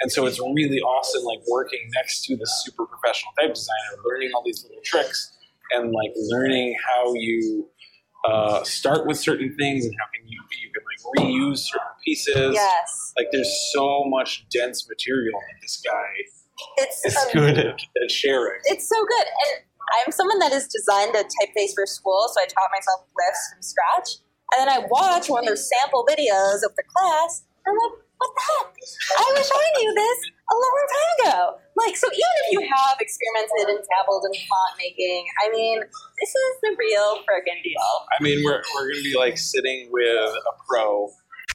and 0.00 0.10
so 0.10 0.26
it's 0.26 0.40
really 0.40 0.80
awesome 0.80 1.22
like 1.24 1.40
working 1.48 1.80
next 1.94 2.24
to 2.24 2.36
the 2.36 2.46
super 2.64 2.84
professional 2.86 3.32
type 3.40 3.54
designer 3.54 4.02
learning 4.04 4.30
all 4.34 4.42
these 4.44 4.62
little 4.64 4.82
tricks 4.84 5.36
and 5.72 5.92
like 5.92 6.12
learning 6.16 6.74
how 6.88 7.12
you 7.14 7.68
uh, 8.28 8.64
start 8.64 9.06
with 9.06 9.18
certain 9.18 9.54
things 9.58 9.84
and 9.84 9.94
how 10.00 10.06
can 10.14 10.26
you 10.26 10.40
you 10.62 10.70
can 10.72 10.82
like 10.88 11.24
reuse 11.24 11.58
certain 11.58 11.86
pieces 12.04 12.54
Yes. 12.54 13.12
like 13.18 13.26
there's 13.32 13.52
so 13.72 14.04
much 14.06 14.46
dense 14.50 14.88
material 14.88 15.38
that 15.38 15.60
this 15.60 15.82
guy 15.84 16.08
It's 16.78 17.04
is 17.04 17.16
um, 17.16 17.24
good 17.34 17.58
at, 17.58 17.80
at 18.02 18.10
sharing 18.10 18.60
it's 18.64 18.88
so 18.88 18.96
good. 18.96 19.26
And 19.26 19.64
I'm 20.06 20.12
someone 20.12 20.38
that 20.38 20.52
has 20.52 20.66
designed 20.66 21.14
a 21.14 21.24
typeface 21.24 21.74
for 21.74 21.84
school, 21.84 22.26
so 22.32 22.40
I 22.40 22.46
taught 22.46 22.70
myself 22.72 23.00
glyphs 23.12 23.52
from 23.52 23.62
scratch. 23.62 24.08
And 24.56 24.60
then 24.66 24.68
I 24.74 24.86
watch 24.88 25.28
one 25.28 25.40
of 25.40 25.46
their 25.46 25.56
sample 25.56 26.06
videos 26.08 26.64
of 26.64 26.74
the 26.76 26.82
class, 26.88 27.42
I'm 27.66 27.74
like, 27.74 27.96
what 28.18 28.30
the 28.34 28.42
heck? 28.44 28.68
I 29.18 29.32
wish 29.34 29.48
I 29.52 29.66
knew 29.80 29.92
this 29.94 30.18
a 30.50 30.54
long 30.54 30.84
time 30.92 31.10
ago. 31.18 31.38
Like, 31.76 31.96
so 31.96 32.06
even 32.06 32.34
if 32.44 32.52
you 32.52 32.60
have 32.60 32.96
experimented 33.00 33.74
and 33.74 33.80
dabbled 33.90 34.24
in 34.28 34.34
font 34.46 34.74
making, 34.78 35.24
I 35.44 35.50
mean, 35.50 35.80
this 35.80 36.30
is 36.30 36.52
the 36.62 36.76
real 36.78 37.18
friggin' 37.24 37.62
deal. 37.62 37.90
I 38.18 38.22
mean, 38.22 38.44
we're, 38.44 38.62
we're 38.74 38.92
going 38.92 39.02
to 39.02 39.04
be 39.04 39.16
like 39.16 39.38
sitting 39.38 39.88
with 39.90 40.06
a 40.06 40.54
pro, 40.68 41.10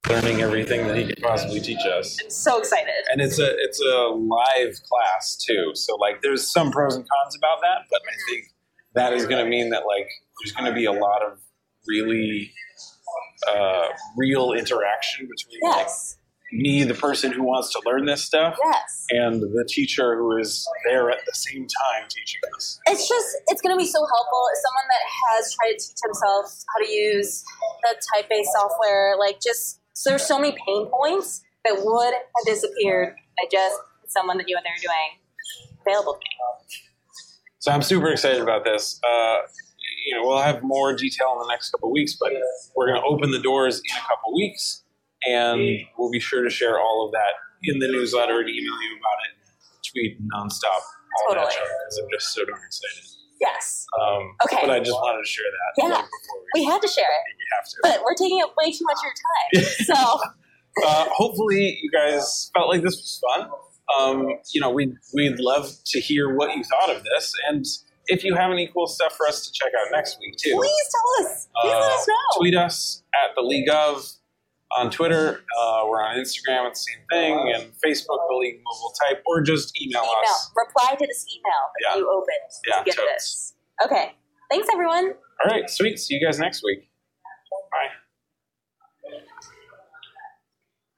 learning 0.10 0.41
everything 0.41 0.88
that 0.88 0.98
he 0.98 1.06
could 1.06 1.22
possibly 1.22 1.60
teach 1.60 1.86
us. 1.86 2.17
I'm 2.22 2.30
so 2.30 2.60
excited. 2.60 3.06
And 3.12 3.22
it's 3.22 3.39
a 3.39 3.56
it's 3.58 3.82
a 3.82 4.10
live 4.10 4.76
class 4.84 5.38
too, 5.38 5.72
so 5.76 5.95
like 5.95 6.22
there's 6.22 6.52
some 6.52 6.72
pros 6.72 6.95
and 6.95 7.06
cons 7.08 7.36
about 7.36 7.60
that, 7.62 7.86
but 7.89 8.02
I 8.02 8.15
think 8.30 8.45
that 8.95 9.13
is 9.13 9.26
going 9.26 9.43
to 9.43 9.50
mean 9.50 9.69
that 9.69 9.84
like 9.86 10.08
there's 10.41 10.52
going 10.54 10.65
to 10.65 10.74
be 10.74 10.86
a 10.86 10.91
lot 10.91 11.22
of 11.24 11.39
really 11.88 12.52
uh, 13.47 13.88
real 14.17 14.54
interaction 14.54 15.28
between 15.30 15.60
like 15.78 15.88
me, 16.52 16.84
the 16.84 16.95
person 16.95 17.32
who 17.32 17.43
wants 17.43 17.71
to 17.71 17.82
learn 17.86 18.06
this 18.06 18.23
stuff, 18.23 18.58
Yes. 18.63 19.06
and 19.12 19.39
the 19.41 19.65
teacher 19.69 20.17
who 20.17 20.36
is 20.38 20.67
there 20.89 21.12
at 21.12 21.19
the 21.25 21.32
same 21.34 21.62
time 21.67 22.08
teaching 22.10 22.41
us. 22.56 22.80
it's 22.88 23.08
just 23.08 23.28
it's 23.47 23.62
going 23.62 23.73
to 23.75 23.78
be 23.78 23.86
so 23.86 23.99
helpful 23.99 24.43
as 24.52 24.62
someone 24.63 24.88
that 24.89 25.04
has 25.38 25.54
tried 25.56 25.71
to 25.73 25.78
teach 25.78 26.02
himself 26.04 26.45
how 26.73 26.84
to 26.86 26.91
use 26.91 27.43
the 27.84 27.95
typeface 28.15 28.45
software 28.58 29.15
like 29.19 29.39
just 29.39 29.80
so 29.93 30.10
there's 30.10 30.25
so 30.25 30.39
many 30.39 30.58
pain 30.65 30.88
points 30.89 31.43
that 31.65 31.75
would 31.84 32.13
have 32.13 32.45
disappeared 32.45 33.13
by 33.38 33.47
just 33.52 33.75
someone 34.08 34.38
that 34.38 34.45
knew 34.47 34.56
what 34.56 34.63
they 34.63 34.69
were 34.71 34.82
doing 34.82 35.75
available 35.86 36.13
to 36.13 36.19
me 36.19 36.30
So 37.60 37.71
I'm 37.71 37.82
super 37.84 38.10
excited 38.10 38.41
about 38.41 38.63
this. 38.63 38.99
Uh, 39.08 39.38
you 40.08 40.15
know, 40.15 40.25
we'll 40.25 40.41
have 40.41 40.63
more 40.63 40.95
detail 40.95 41.34
in 41.34 41.39
the 41.47 41.52
next 41.54 41.69
couple 41.71 41.91
weeks, 41.91 42.15
but 42.19 42.32
we're 42.76 42.88
going 42.88 43.02
to 43.02 43.08
open 43.08 43.32
the 43.32 43.40
doors 43.40 43.78
in 43.80 43.96
a 43.98 44.02
couple 44.02 44.34
weeks, 44.36 44.84
and 45.28 45.62
we'll 45.98 46.12
be 46.12 46.20
sure 46.20 46.44
to 46.44 46.50
share 46.50 46.80
all 46.80 47.06
of 47.06 47.12
that 47.12 47.34
in 47.64 47.80
the 47.80 47.88
newsletter 47.88 48.40
and 48.40 48.50
email 48.50 48.82
you 48.82 48.98
about 48.98 49.20
it. 49.26 49.36
Tweet 49.92 50.18
nonstop 50.22 50.82
all 51.28 51.34
that 51.34 51.42
Totally. 51.42 51.54
junk 51.56 51.68
because 51.68 51.98
I'm 52.04 52.10
just 52.14 52.34
so 52.34 52.46
darn 52.46 52.60
excited. 52.66 53.04
yes 53.42 53.86
Um, 54.00 54.36
Okay. 54.46 54.58
But 54.62 54.70
I 54.70 54.80
just 54.80 54.94
wanted 54.94 55.24
to 55.24 55.28
share 55.28 55.46
that. 55.50 55.82
Yeah. 55.84 55.88
before 55.90 56.40
we, 56.54 56.62
we 56.62 56.66
had 56.66 56.82
to 56.82 56.88
share 56.88 57.04
it 57.06 57.36
we 57.36 57.46
have 57.56 57.66
to. 57.66 57.76
but 57.82 58.04
we're 58.06 58.14
taking 58.16 58.42
up 58.44 58.54
way 58.62 58.72
too 58.72 58.86
much 58.86 58.98
of 58.98 59.04
your 59.04 59.66
time 59.66 59.66
so 59.86 60.86
uh, 60.86 61.06
hopefully 61.12 61.80
you 61.82 61.90
guys 61.92 62.52
felt 62.54 62.70
like 62.70 62.84
this 62.84 62.96
was 62.96 63.20
fun. 63.36 63.50
Um, 64.00 64.28
you 64.54 64.62
know, 64.62 64.70
we'd, 64.70 64.94
we'd 65.16 65.40
love 65.40 65.72
to 65.88 66.00
hear 66.00 66.34
what 66.36 66.56
you 66.56 66.64
thought 66.64 66.96
of 66.96 67.04
this. 67.04 67.34
And 67.50 67.66
if 68.10 68.24
you 68.24 68.36
have 68.36 68.52
any 68.52 68.67
cool 68.74 68.88
stuff 68.88 69.13
for 69.15 69.28
us 69.28 69.45
to 69.45 69.52
check 69.54 69.72
out 69.80 69.88
next 69.91 70.17
week, 70.19 70.36
too, 70.38 70.56
please 70.56 70.86
tell 70.91 71.26
us 71.28 71.48
please 71.62 71.72
let 71.72 71.82
uh, 71.82 71.95
us 71.95 72.08
know 72.08 72.39
tweet 72.39 72.56
us 72.56 73.04
at 73.24 73.36
the 73.36 73.41
League 73.41 73.69
of 73.69 74.04
on 74.78 74.91
Twitter. 74.91 75.41
Uh, 75.60 75.84
we're 75.88 76.02
on 76.04 76.15
Instagram 76.17 76.65
at 76.67 76.74
the 76.74 76.80
same 76.80 77.00
thing, 77.12 77.54
and 77.56 77.63
Facebook, 77.84 78.19
the 78.30 78.36
League 78.38 78.62
Mobile 78.63 78.93
Type, 79.08 79.24
or 79.26 79.41
just 79.41 79.74
email, 79.82 80.02
email 80.04 80.13
us. 80.30 80.52
reply 80.56 80.95
to 80.95 81.08
this 81.08 81.26
email 81.34 81.62
that 81.80 81.82
Yeah. 81.82 81.95
you 81.98 82.10
opened 82.10 82.52
Yeah, 82.67 82.78
to 82.80 82.84
get 82.84 82.95
totes. 82.95 83.08
this 83.08 83.54
okay 83.86 84.13
thanks 84.52 84.67
everyone 84.74 85.13
All 85.45 85.50
right, 85.52 85.69
sweet. 85.69 85.98
See 86.00 86.15
you 86.15 86.26
guys 86.26 86.38
next 86.38 86.63
week. 86.65 86.88